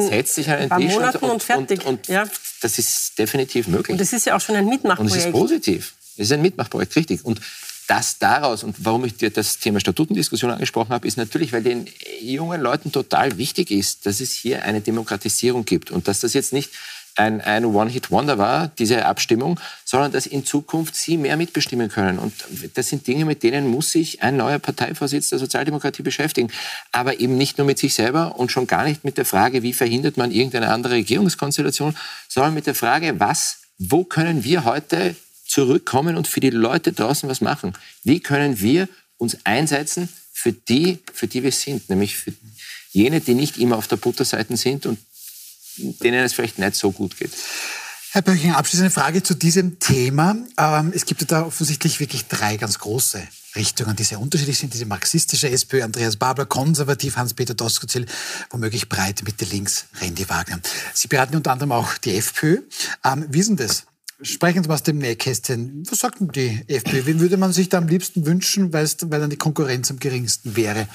[0.01, 1.85] setzt sich ein paar Monaten und, und fertig.
[1.85, 2.25] Und, und ja.
[2.61, 3.93] Das ist definitiv möglich.
[3.93, 5.13] Und das ist ja auch schon ein Mitmachprojekt.
[5.13, 5.93] Und es ist positiv.
[6.17, 7.25] Es ist ein Mitmachprojekt, richtig.
[7.25, 7.41] Und
[7.87, 11.87] das daraus, und warum ich dir das Thema Statutendiskussion angesprochen habe, ist natürlich, weil den
[12.19, 16.51] jungen Leuten total wichtig ist, dass es hier eine Demokratisierung gibt und dass das jetzt
[16.51, 16.71] nicht
[17.15, 22.19] ein, ein One-Hit-Wonder war, diese Abstimmung, sondern dass in Zukunft sie mehr mitbestimmen können.
[22.19, 22.33] Und
[22.73, 26.51] das sind Dinge, mit denen muss sich ein neuer Parteivorsitz der Sozialdemokratie beschäftigen.
[26.91, 29.73] Aber eben nicht nur mit sich selber und schon gar nicht mit der Frage, wie
[29.73, 31.95] verhindert man irgendeine andere Regierungskonstellation,
[32.27, 35.15] sondern mit der Frage, was, wo können wir heute
[35.47, 37.73] zurückkommen und für die Leute draußen was machen?
[38.03, 42.33] Wie können wir uns einsetzen für die, für die wir sind, nämlich für
[42.91, 44.99] jene, die nicht immer auf der Butterseite sind und
[45.77, 47.31] denen es vielleicht nicht so gut geht.
[48.11, 50.37] Herr Böching, abschließende Frage zu diesem Thema.
[50.57, 53.21] Ähm, es gibt da offensichtlich wirklich drei ganz große
[53.57, 54.73] Richtungen, die sehr unterschiedlich sind.
[54.73, 58.05] Diese marxistische SPÖ, Andreas Babler, konservativ, Hans-Peter Doskozil,
[58.51, 60.61] womöglich breit, Mitte, links, Randy Wagner.
[60.93, 62.61] Sie beraten unter anderem auch die FPÖ.
[63.03, 63.83] Ähm, wie ist denn das?
[64.21, 65.83] Sprechen Sie mal aus dem Nähkästchen.
[65.89, 67.05] Was sagt denn die FPÖ?
[67.05, 70.87] Wen würde man sich da am liebsten wünschen, weil dann die Konkurrenz am geringsten wäre?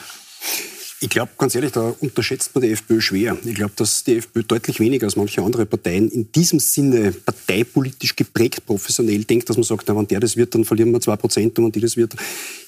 [1.02, 3.34] Ich glaube, ganz ehrlich, da unterschätzt man die FPÖ schwer.
[3.46, 8.14] Ich glaube, dass die FPÖ deutlich weniger als manche andere Parteien in diesem Sinne parteipolitisch
[8.14, 11.16] geprägt professionell denkt, dass man sagt, na, wenn der das wird, dann verlieren wir zwei
[11.16, 12.14] Prozent und wenn die das wird.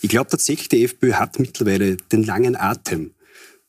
[0.01, 3.11] Ich glaube tatsächlich, die FPÖ hat mittlerweile den langen Atem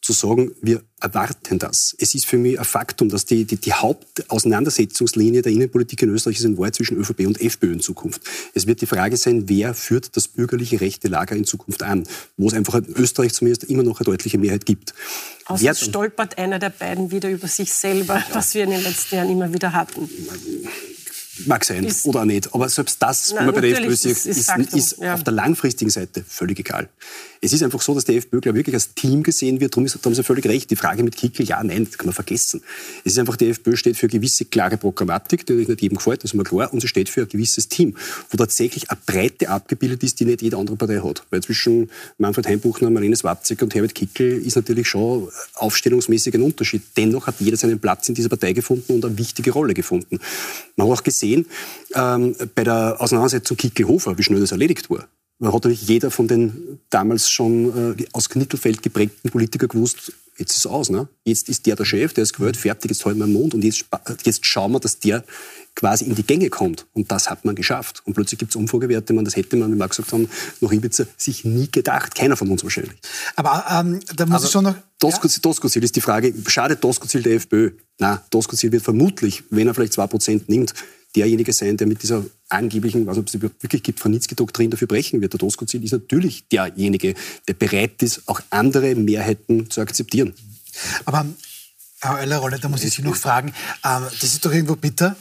[0.04, 1.96] zu sagen, wir erwarten das.
[1.98, 6.40] Es ist für mich ein Faktum, dass die, die, die Hauptauseinandersetzungslinie der Innenpolitik in Österreich
[6.40, 8.22] ist ein Wahrheit zwischen ÖVP und FPÖ in Zukunft.
[8.54, 12.04] Es wird die Frage sein, wer führt das bürgerliche rechte Lager in Zukunft an,
[12.36, 14.94] wo es einfach in Österreich zumindest immer noch eine deutliche Mehrheit gibt.
[15.46, 18.26] Außer stolpert einer der beiden wieder über sich selber, ja.
[18.34, 20.10] was wir in den letzten Jahren immer wieder hatten.
[21.46, 22.54] Mag sein ist, oder auch nicht.
[22.54, 25.16] Aber selbst das, wenn man bei der FPÖ sieht, ist, ist, ist ja.
[25.16, 26.90] auf der langfristigen Seite völlig egal.
[27.44, 29.74] Es ist einfach so, dass die FPÖ, glaube ich, wirklich als Team gesehen wird.
[29.74, 30.72] Darum, ist, darum haben Sie völlig recht.
[30.72, 32.62] Die Frage mit Kickel, ja, nein, das kann man vergessen.
[33.04, 36.32] Es ist einfach, die FPÖ steht für gewisse klare Programmatik, die nicht jedem gefällt, das
[36.32, 36.72] ist mir klar.
[36.72, 37.98] Und sie steht für ein gewisses Team,
[38.30, 41.26] wo tatsächlich eine Breite abgebildet ist, die nicht jede andere Partei hat.
[41.32, 46.84] Weil zwischen Manfred Heimbuchner, Marlene Swapzig und Herbert Kickel ist natürlich schon aufstellungsmäßig ein Unterschied.
[46.96, 50.20] Dennoch hat jeder seinen Platz in dieser Partei gefunden und eine wichtige Rolle gefunden.
[50.78, 51.46] Man hat auch gesehen,
[51.94, 55.10] ähm, bei der Auseinandersetzung Kickel-Hofer, wie schnell das erledigt war.
[55.42, 60.60] Hat natürlich jeder von den damals schon äh, aus Knittelfeld geprägten Politikern gewusst, jetzt ist
[60.60, 60.90] es aus.
[60.90, 61.08] Ne?
[61.26, 63.64] Jetzt ist der der Chef, der ist gewählt, fertig, jetzt halten wir den Mund und
[63.64, 63.86] jetzt,
[64.24, 65.24] jetzt schauen wir, dass der
[65.76, 66.86] quasi in die Gänge kommt.
[66.94, 68.02] Und das hat man geschafft.
[68.06, 70.30] Und plötzlich gibt es Umfragewerte, man, das hätte man, wie wir gesagt haben,
[70.62, 72.16] nach Ibiza sich nie gedacht.
[72.16, 72.98] Keiner von uns wahrscheinlich.
[73.36, 74.76] Aber ähm, da muss Aber ich schon noch...
[75.00, 75.50] Doskozil, ja?
[75.50, 77.72] Doskozil ist die Frage, schadet Doskozil der FPÖ?
[78.00, 80.74] Na, Doskozil wird vermutlich, wenn er vielleicht 2% nimmt,
[81.16, 85.34] derjenige sein, der mit dieser angeblichen, was es wirklich gibt, Franitzky-Doktrin dafür brechen wird.
[85.34, 87.14] Der Doskozil ist natürlich derjenige,
[87.48, 90.34] der bereit ist, auch andere Mehrheiten zu akzeptieren.
[91.06, 91.26] Aber
[92.02, 93.54] Herr Euler-Rolle, da muss ich Sie noch fragen,
[93.84, 95.16] ähm, das ist doch irgendwo bitter,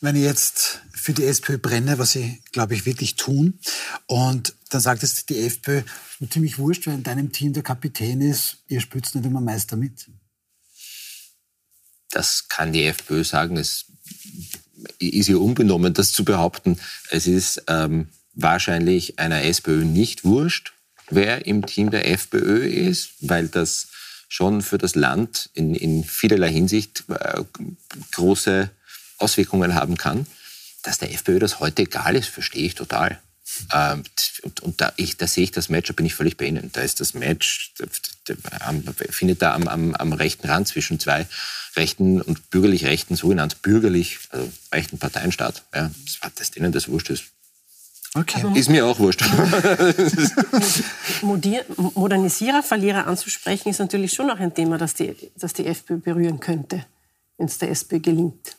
[0.00, 3.58] wenn ich jetzt für die SPÖ brenne, was sie, glaube ich, wirklich tun.
[4.06, 5.82] Und dann sagt es die FPÖ,
[6.20, 9.76] ist ziemlich wurscht, wenn in deinem Team der Kapitän ist, ihr spürt nicht immer Meister
[9.76, 10.08] mit.
[12.10, 13.56] Das kann die FPÖ sagen.
[13.56, 13.86] Es
[14.98, 16.78] ist ihr unbenommen, das zu behaupten.
[17.10, 20.72] Es ist ähm, wahrscheinlich einer SPÖ nicht wurscht,
[21.10, 23.88] wer im Team der FPÖ ist, weil das
[24.28, 27.42] schon für das Land in, in vielerlei Hinsicht äh,
[28.12, 28.70] große
[29.18, 30.26] Auswirkungen haben kann.
[30.82, 33.20] Dass der FPÖ das heute egal ist, verstehe ich total.
[33.72, 34.04] Ähm,
[34.42, 36.70] und, und da, ich, da, sehe ich das Match, da bin ich völlig bei Ihnen.
[36.72, 37.72] Da ist das Match,
[39.10, 41.26] findet da am, am, am, rechten Rand zwischen zwei
[41.76, 45.62] rechten und bürgerlich-rechten, sogenannt bürgerlich, also rechten Parteien statt.
[45.74, 45.90] Ja,
[46.36, 47.24] dass denen das wurscht ist.
[48.14, 48.42] Okay.
[48.42, 49.22] Also, ist mir auch wurscht.
[51.22, 56.40] Modernisierer, Verlierer anzusprechen, ist natürlich schon auch ein Thema, das die, das die FPÖ berühren
[56.40, 56.86] könnte,
[57.36, 58.56] wenn es der SPÖ gelingt.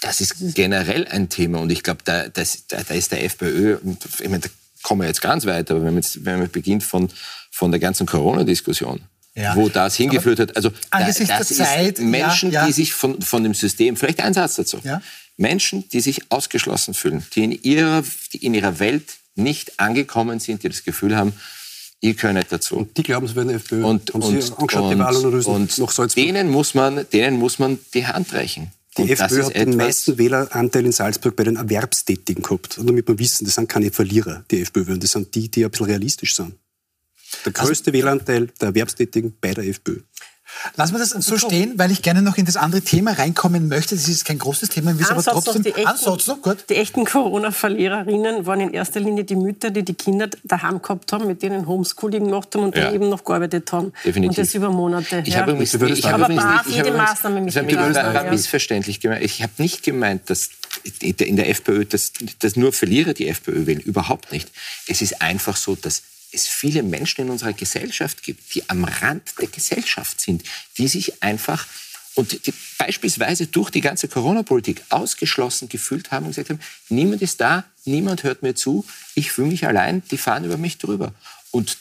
[0.00, 3.78] Das ist generell ein Thema und ich glaube, da, da, da, ist der FPÖ,
[4.20, 4.48] ich meine, da
[4.82, 7.10] kommen wir jetzt ganz weit, aber wenn man, jetzt, wenn man beginnt von,
[7.54, 9.00] von der ganzen Corona-Diskussion,
[9.36, 9.54] ja.
[9.54, 10.56] wo das hingeführt aber hat.
[10.56, 12.66] Also angesichts das der Zeit, Menschen, ja, ja.
[12.66, 14.80] die sich von, von dem System, vielleicht ein Satz dazu,
[15.36, 18.02] Menschen, die sich ausgeschlossen fühlen, die in ihrer,
[18.32, 19.04] die in ihrer Welt
[19.36, 21.32] nicht angekommen sind, die das Gefühl haben,
[22.00, 22.76] ihr gehört nicht dazu.
[22.76, 23.84] Und die glauben, sie werden FPÖ.
[23.84, 28.72] Und, und, und, und, und denen, muss man, denen muss man die Hand reichen.
[28.98, 32.78] Die und FPÖ hat den meisten Wähleranteil in Salzburg bei den Erwerbstätigen gehabt.
[32.78, 35.70] Und damit wir wissen, das sind keine Verlierer, die FPÖ, das sind die, die ein
[35.70, 36.54] bisschen realistisch sind.
[37.44, 40.00] Der größte also, Wähleranteil der Erwerbstätigen bei der FPÖ.
[40.76, 43.94] Lassen wir das so stehen, weil ich gerne noch in das andere Thema reinkommen möchte.
[43.94, 46.64] Das ist kein großes Thema, aber trotzdem die echten, Ansatz noch, gut.
[46.68, 51.26] Die echten Corona-Verliererinnen waren in erster Linie die Mütter, die die Kinder daheim gehabt haben,
[51.26, 52.84] mit denen Homeschooling gemacht haben und ja.
[52.84, 53.92] dann eben noch gearbeitet haben.
[54.04, 54.30] Definitiv.
[54.30, 55.22] Und das über Monate.
[55.26, 55.40] Ich ja.
[55.40, 59.24] habe übrigens, ich, ich habe übrigens nicht, ich habe Maßnahmen ich habe war missverständlich gemeint.
[59.24, 60.50] Ich habe nicht gemeint, dass
[61.00, 63.80] in der FPÖ, dass, dass nur Verlierer die FPÖ wählen.
[63.80, 64.50] Überhaupt nicht.
[64.86, 66.02] Es ist einfach so, dass
[66.34, 70.42] es viele Menschen in unserer Gesellschaft gibt, die am Rand der Gesellschaft sind,
[70.76, 71.66] die sich einfach
[72.14, 77.40] und die beispielsweise durch die ganze Corona-Politik ausgeschlossen gefühlt haben und gesagt haben, niemand ist
[77.40, 81.12] da, niemand hört mir zu, ich fühle mich allein, die fahren über mich drüber.
[81.50, 81.76] Und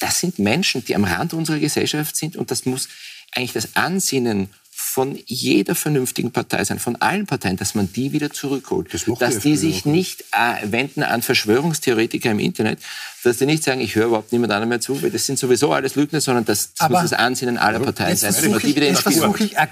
[0.00, 2.88] das sind Menschen, die am Rand unserer Gesellschaft sind und das muss
[3.32, 4.48] eigentlich das Ansinnen
[4.82, 8.92] von jeder vernünftigen Partei sein, von allen Parteien, dass man die wieder zurückholt.
[8.92, 12.80] Das dass die, die sich nicht äh, wenden an Verschwörungstheoretiker im Internet,
[13.22, 15.72] dass die nicht sagen, ich höre überhaupt niemand anderem mehr zu, weil das sind sowieso
[15.72, 18.34] alles Lügner, sondern das, das muss das Ansinnen aller Parteien sein.
[18.34, 19.70] Die wieder jetzt versuche ich, eine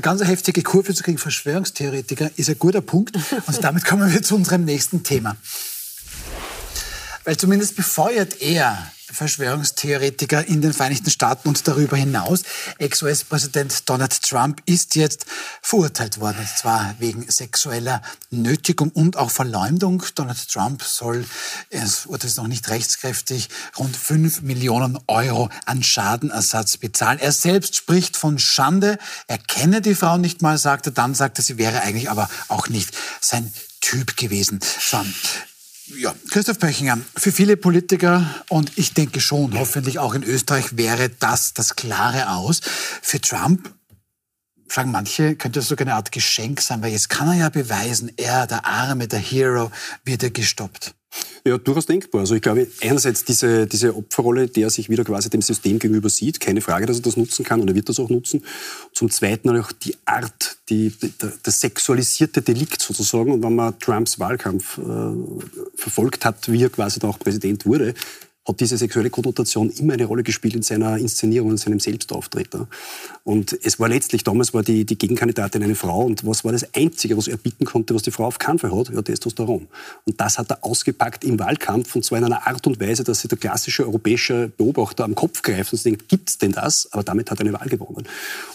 [0.00, 1.18] ganz heftige Kurve zu kriegen.
[1.18, 3.16] Verschwörungstheoretiker ist ein guter Punkt.
[3.46, 5.36] Und damit kommen wir zu unserem nächsten Thema.
[7.24, 12.42] Weil zumindest befeuert er Verschwörungstheoretiker in den Vereinigten Staaten und darüber hinaus.
[12.78, 15.26] Ex-US-Präsident Donald Trump ist jetzt
[15.62, 20.02] verurteilt worden, und zwar wegen sexueller Nötigung und auch Verleumdung.
[20.14, 21.24] Donald Trump soll,
[22.06, 23.48] Urteil ist noch nicht rechtskräftig,
[23.78, 27.18] rund 5 Millionen Euro an Schadenersatz bezahlen.
[27.18, 28.98] Er selbst spricht von Schande.
[29.26, 30.92] Er kenne die Frau nicht mal, sagt er.
[30.92, 34.60] Dann sagt er, sie wäre eigentlich aber auch nicht sein Typ gewesen.
[34.80, 34.98] So,
[35.96, 41.08] ja, Christoph Pöchinger, für viele Politiker und ich denke schon, hoffentlich auch in Österreich wäre
[41.08, 42.60] das das klare Aus.
[43.02, 43.72] Für Trump
[44.72, 48.12] sagen manche, könnte das sogar eine Art Geschenk sein, weil jetzt kann er ja beweisen,
[48.16, 49.70] er, der Arme, der Hero,
[50.04, 50.94] wird er gestoppt.
[51.44, 52.22] Ja, durchaus denkbar.
[52.22, 56.40] Also ich glaube, einerseits diese, diese Opferrolle, der sich wieder quasi dem System gegenüber sieht,
[56.40, 58.44] keine Frage, dass er das nutzen kann und er wird das auch nutzen.
[58.92, 63.32] Zum Zweiten auch die Art, die, der sexualisierte Delikt sozusagen.
[63.32, 64.82] Und wenn man Trumps Wahlkampf äh,
[65.74, 67.94] verfolgt hat, wie er quasi da auch Präsident wurde,
[68.48, 72.48] hat diese sexuelle Konnotation immer eine Rolle gespielt in seiner Inszenierung, in seinem Selbstauftritt.
[73.22, 76.74] Und es war letztlich, damals war die, die Gegenkandidatin eine Frau und was war das
[76.74, 78.88] Einzige, was er bieten konnte, was die Frau auf keinen Fall hat?
[78.88, 79.68] Ja, Testosteron.
[80.04, 83.20] Und das hat er ausgepackt im Wahlkampf und zwar in einer Art und Weise, dass
[83.20, 86.90] sich der klassische europäische Beobachter am Kopf greift und denkt, gibt's denn das?
[86.92, 88.08] Aber damit hat er eine Wahl gewonnen.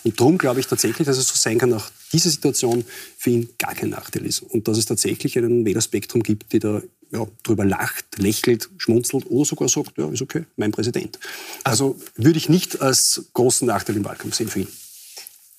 [0.04, 2.84] Und darum glaube ich tatsächlich, dass es so sein kann, auch diese Situation
[3.18, 4.42] für ihn gar kein Nachteil ist.
[4.42, 6.82] Und dass es tatsächlich einen Wählerspektrum gibt, die da
[7.14, 11.20] ja, drüber lacht, lächelt, schmunzelt oder sogar sagt, ja, ist okay, mein Präsident.
[11.64, 14.68] Also würde ich nicht als großen Nachteil im Wahlkampf sehen für ihn.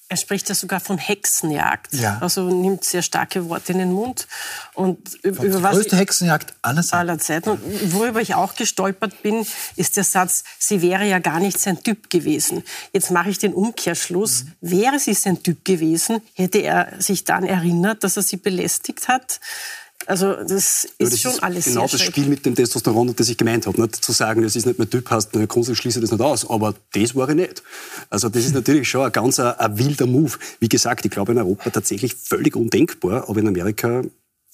[0.07, 1.95] Er spricht ja sogar von Hexenjagd.
[1.95, 2.19] Ja.
[2.21, 4.29] Also nimmt sehr starke Worte in den Mund.
[4.75, 6.97] Und über die was größte Hexenjagd aller Zeiten.
[6.97, 7.51] aller Zeiten.
[7.51, 9.47] Und worüber ich auch gestolpert bin,
[9.77, 12.63] ist der Satz, sie wäre ja gar nicht sein Typ gewesen.
[12.93, 14.45] Jetzt mache ich den Umkehrschluss.
[14.45, 14.51] Mhm.
[14.61, 19.41] Wäre sie sein Typ gewesen, hätte er sich dann erinnert, dass er sie belästigt hat?
[20.07, 23.37] Also das ist das schon ist alles genau das Spiel mit dem Testosteron, das ich
[23.37, 23.81] gemeint habe.
[23.81, 26.49] Nicht zu sagen, das ist nicht mein Typ, hast eine Grundsätzlich schließe das nicht aus.
[26.49, 27.63] Aber das war ich nicht.
[28.11, 30.33] Also das ist natürlich schon ein ganz ein, ein wilder Move.
[30.61, 34.03] Wie gesagt, ich glaube in Europa tatsächlich völlig undenkbar, aber in Amerika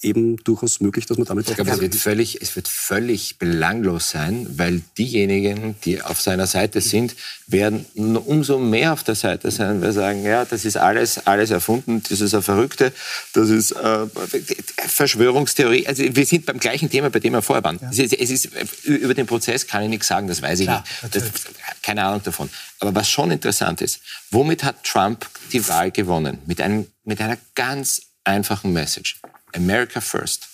[0.01, 4.09] eben durchaus möglich, dass man damit Ich glaube, es wird, völlig, es wird völlig belanglos
[4.09, 7.15] sein, weil diejenigen, die auf seiner Seite sind,
[7.47, 11.51] werden umso mehr auf der Seite sein, weil sie sagen, ja, das ist alles, alles
[11.51, 12.91] erfunden, das ist eine Verrückte,
[13.33, 14.07] das ist äh,
[14.87, 15.85] Verschwörungstheorie.
[15.85, 17.79] Also wir sind beim gleichen Thema, bei dem wir vorher waren.
[17.81, 17.89] Ja.
[17.91, 18.49] Es, ist, es ist,
[18.85, 21.15] über den Prozess kann ich nichts sagen, das weiß ich Klar, nicht.
[21.15, 21.23] Das,
[21.83, 22.49] keine Ahnung davon.
[22.79, 23.99] Aber was schon interessant ist,
[24.31, 26.39] womit hat Trump die Wahl gewonnen?
[26.47, 29.20] Mit, einem, mit einer ganz einfachen Message.
[29.53, 30.47] America First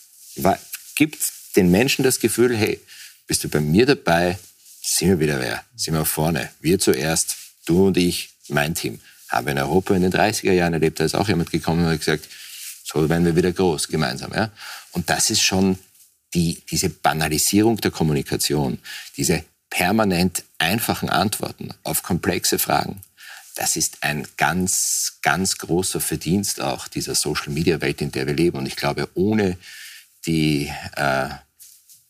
[0.95, 1.18] gibt
[1.56, 2.80] den Menschen das Gefühl, hey,
[3.28, 4.38] bist du bei mir dabei,
[4.82, 6.50] sind wir wieder wer, sind wir vorne.
[6.60, 7.36] Wir zuerst,
[7.66, 9.00] du und ich, mein Team.
[9.30, 11.91] Haben wir in Europa in den 30er Jahren erlebt, da ist auch jemand gekommen und
[11.91, 12.28] hat gesagt,
[12.84, 14.34] so werden wir wieder groß, gemeinsam.
[14.34, 14.52] Ja?
[14.91, 15.78] Und das ist schon
[16.34, 18.80] die, diese Banalisierung der Kommunikation,
[19.18, 23.02] diese permanent einfachen Antworten auf komplexe Fragen
[23.58, 28.60] das ist ein ganz, ganz großer Verdienst auch dieser Social-Media-Welt, in der wir leben.
[28.60, 29.58] Und ich glaube, ohne
[30.28, 31.30] die äh,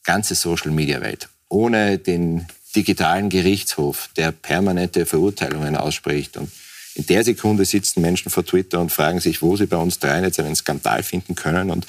[0.03, 6.51] ganze Social-Media-Welt, ohne den digitalen Gerichtshof, der permanente Verurteilungen ausspricht und
[6.95, 10.23] in der Sekunde sitzen Menschen vor Twitter und fragen sich, wo sie bei uns dreien
[10.23, 11.85] jetzt einen Skandal finden können und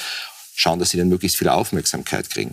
[0.55, 2.53] schauen, dass sie dann möglichst viel Aufmerksamkeit kriegen.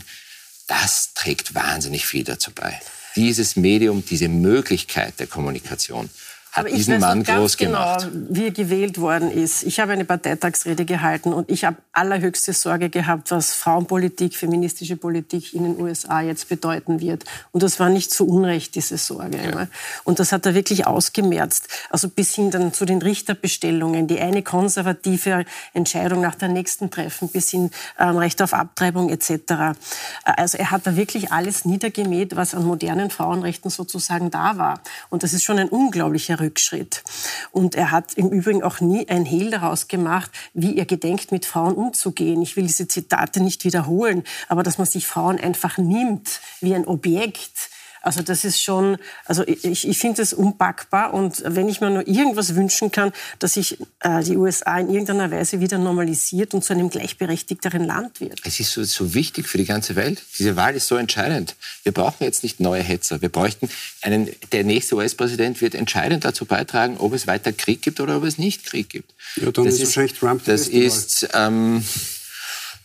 [0.67, 2.79] Das trägt wahnsinnig viel dazu bei.
[3.17, 6.09] Dieses Medium, diese Möglichkeit der Kommunikation
[6.55, 8.09] hat diesen Mann groß genau, gemacht.
[8.29, 9.63] wie er gewählt worden ist.
[9.63, 15.53] Ich habe eine Parteitagsrede gehalten und ich habe allerhöchste Sorge gehabt, was Frauenpolitik, feministische Politik
[15.53, 17.25] in den USA jetzt bedeuten wird.
[17.51, 19.37] Und das war nicht zu Unrecht, diese Sorge.
[19.37, 19.67] Ja.
[20.05, 21.67] Und das hat er wirklich ausgemerzt.
[21.89, 25.43] Also bis hin dann zu den Richterbestellungen, die eine konservative
[25.73, 29.75] Entscheidung nach der nächsten treffen, bis hin ähm, Recht auf Abtreibung etc.
[30.23, 34.79] Also er hat da wirklich alles niedergemäht, was an modernen Frauenrechten sozusagen da war.
[35.09, 37.03] Und das ist schon ein unglaublicher Rückschritt.
[37.51, 41.45] Und er hat im Übrigen auch nie ein Hehl daraus gemacht, wie er gedenkt, mit
[41.45, 42.41] Frauen umzugehen.
[42.41, 46.87] Ich will diese Zitate nicht wiederholen, aber dass man sich Frauen einfach nimmt wie ein
[46.87, 47.69] Objekt,
[48.05, 52.07] also das ist schon, also ich, ich finde es unpackbar und wenn ich mir nur
[52.07, 56.73] irgendwas wünschen kann, dass sich äh, die USA in irgendeiner Weise wieder normalisiert und zu
[56.73, 58.39] einem gleichberechtigteren Land wird.
[58.45, 60.21] Es ist so, so wichtig für die ganze Welt.
[60.37, 61.55] Diese Wahl ist so entscheidend.
[61.81, 63.23] Wir brauchen jetzt nicht neue Hetzer.
[63.23, 63.69] Wir bräuchten
[64.03, 68.23] einen, der nächste US-Präsident wird entscheidend dazu beitragen, ob es weiter Krieg gibt oder ob
[68.23, 69.15] es nicht Krieg gibt.
[69.35, 70.45] Ja, dann das ist wahrscheinlich Trump.
[70.45, 71.83] Das ist, ähm,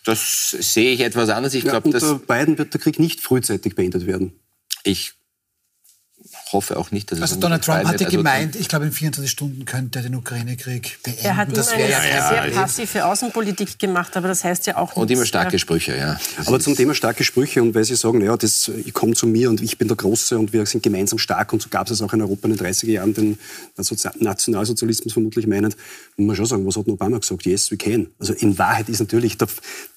[0.04, 1.52] das sehe ich etwas anders.
[1.52, 4.32] Ich ja, glaube, unter Biden wird der Krieg nicht frühzeitig beendet werden.
[4.84, 5.19] Ich
[6.52, 9.30] hoffe auch nicht, dass es Also Donald Trump hatte also gemeint, ich glaube in 24
[9.30, 11.24] Stunden könnte er den Ukraine-Krieg beenden.
[11.24, 14.76] Er hat das immer eine ja, sehr ja, passive Außenpolitik gemacht, aber das heißt ja
[14.76, 16.18] auch Und immer starke Sprüche, ja.
[16.36, 19.26] Das aber zum Thema starke Sprüche und weil Sie sagen, ja, das, ich komme zu
[19.26, 22.02] mir und ich bin der Große und wir sind gemeinsam stark und so gab es
[22.02, 23.38] auch in Europa in den 30er Jahren den
[23.76, 25.76] Nationalsozialismus vermutlich meinend,
[26.16, 27.46] muss man schon sagen, was hat Obama gesagt?
[27.46, 28.08] Yes, we can.
[28.18, 29.36] Also in Wahrheit ist natürlich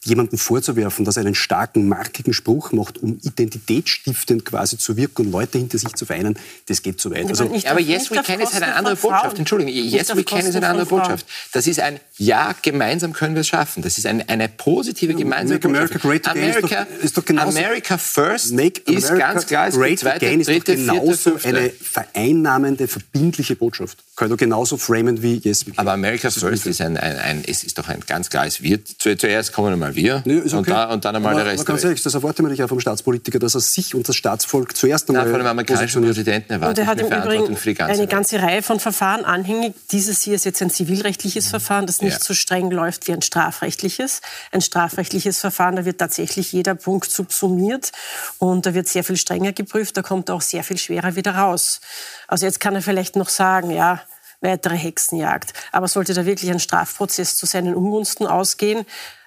[0.04, 5.32] jemandem vorzuwerfen, dass er einen starken, markigen Spruch macht, um identitätsstiftend quasi zu wirken und
[5.32, 6.38] Leute hinter sich zu vereinen,
[6.68, 7.28] das geht zu weit.
[7.28, 9.38] Also, aber Yes We Can ist eine andere Botschaft.
[9.38, 11.26] Entschuldigung, Yes We Can ist eine andere Botschaft.
[11.52, 13.84] Das ist ein Ja, gemeinsam können wir es schaffen.
[13.84, 17.42] Das ist eine, eine positive gemeinsame Make America Great Again America, ist doch, ist doch
[17.42, 19.68] America First Make ist America ganz klar.
[19.68, 23.98] Es Great zweite, Again ist dritte, doch genauso vierte, eine vereinnahmende, verbindliche Botschaft.
[24.16, 25.80] Kann doch genauso framen wie Yes We Can.
[25.80, 28.80] Aber America First ist, ein, ein, ein, ist, ist doch ein ganz klares Wir.
[28.86, 30.56] Zuerst kommen einmal wir nee, okay.
[30.56, 31.62] und, da, und, dann einmal aber, der Rest.
[31.62, 34.16] Aber ganz ehrlich, das erwartet man nicht auch vom Staatspolitiker, dass er sich und das
[34.16, 36.80] Staatsvolk zuerst einmal Nein, von dem amerikanischen Präsidenten erwartet.
[36.80, 39.74] Und er hat im Übrigen eine ganze Reihe von Verfahren anhängig.
[39.92, 42.24] Dieses hier ist jetzt ein zivilrechtliches Verfahren, das nicht ja.
[42.24, 44.22] so streng läuft wie ein strafrechtliches.
[44.52, 47.92] Ein strafrechtliches Verfahren, da wird tatsächlich jeder Punkt subsumiert
[48.40, 51.36] und da wird sehr viel strenger geprüft, da kommt er auch sehr viel schwerer wieder
[51.36, 51.82] raus.
[52.28, 54.02] Also jetzt kann er vielleicht noch sagen, ja,
[54.42, 55.54] weitere Hexenjagd.
[55.72, 58.86] Aber sollte da wirklich ein Strafprozess zu seinen Ungunsten ausgehen,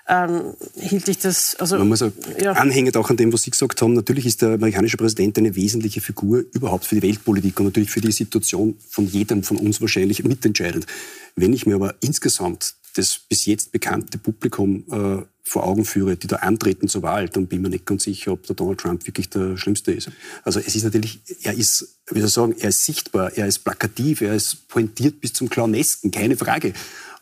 [0.09, 1.57] ähm, hielt ich das.
[1.57, 2.52] Also, Man muss auch ja.
[2.52, 6.00] anhängend auch an dem, was Sie gesagt haben, natürlich ist der amerikanische Präsident eine wesentliche
[6.00, 10.22] Figur überhaupt für die Weltpolitik und natürlich für die Situation von jedem von uns wahrscheinlich
[10.22, 10.86] mitentscheidend.
[11.34, 16.26] Wenn ich mir aber insgesamt das bis jetzt bekannte Publikum äh, vor Augen führe, die
[16.26, 19.07] da antreten zur Wahl, dann bin ich mir nicht ganz sicher, ob der Donald Trump
[19.07, 20.11] wirklich der Schlimmste ist.
[20.42, 23.61] Also es ist natürlich, er ist, wie soll ich sagen, er ist sichtbar, er ist
[23.61, 26.72] plakativ, er ist pointiert bis zum Clownesken, keine Frage.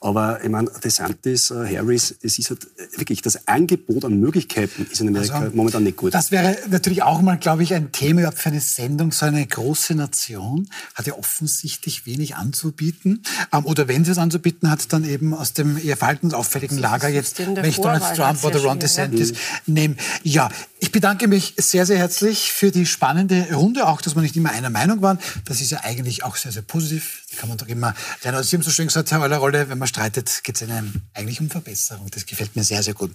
[0.04, 2.66] Aber ich meine, DeSantis, uh, Harris, es ist halt
[2.98, 6.12] wirklich, das Angebot an Möglichkeiten ist in Amerika also, momentan nicht gut.
[6.12, 9.12] Das wäre natürlich auch mal, glaube ich, ein Thema überhaupt für eine Sendung.
[9.12, 13.22] So eine große Nation hat ja offensichtlich wenig anzubieten.
[13.50, 17.38] Ähm, oder wenn sie es anzubieten hat, dann eben aus dem eher verhaltensauffälligen Lager jetzt,
[17.38, 19.36] wenn ich Donald Trump oder Ron DeSantis ja.
[19.64, 19.96] nehme.
[20.22, 20.50] Ja,
[20.80, 24.50] ich bedanke mich sehr, sehr herzlich für die spannende Runde, auch dass wir nicht immer
[24.50, 25.18] einer Meinung waren.
[25.46, 27.22] Das ist ja eigentlich auch sehr, sehr positiv.
[27.30, 28.36] Da kann man doch immer lernen.
[28.36, 31.40] Also Sie haben so schön gesagt, Herr Eulerrolle, wenn man streitet, geht es einem eigentlich
[31.40, 32.10] um Verbesserung.
[32.10, 33.12] Das gefällt mir sehr, sehr gut.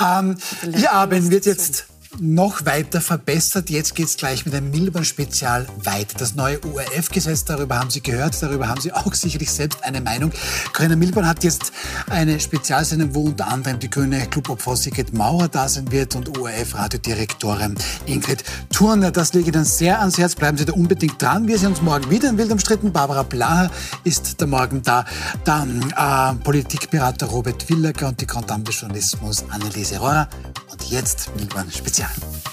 [0.00, 0.38] Ähm,
[0.74, 1.86] Ihr Abend wird jetzt
[2.20, 3.70] noch weiter verbessert.
[3.70, 6.14] Jetzt geht es gleich mit einem Milborn-Spezial weiter.
[6.18, 10.32] Das neue ORF-Gesetz, darüber haben Sie gehört, darüber haben Sie auch sicherlich selbst eine Meinung.
[10.72, 11.72] Corinna Milborn hat jetzt
[12.10, 17.76] eine Spezialsendung, wo unter anderem die grüne Clubobfrau Sigrid Mauer da sein wird und ORF-Radiodirektorin
[18.06, 19.10] Ingrid Turner.
[19.10, 20.34] Das lege ich Ihnen sehr ans Herz.
[20.34, 21.46] Bleiben Sie da unbedingt dran.
[21.46, 22.92] Wir sehen uns morgen wieder in Wild umstritten.
[22.92, 23.70] Barbara Blaha
[24.04, 25.04] ist da morgen da.
[25.44, 30.28] Dann äh, Politikberater Robert Willager und die Grand des Journalismus Anneliese Rohrer.
[30.70, 32.01] Und jetzt Milborn Spezial.
[32.02, 32.51] Yeah.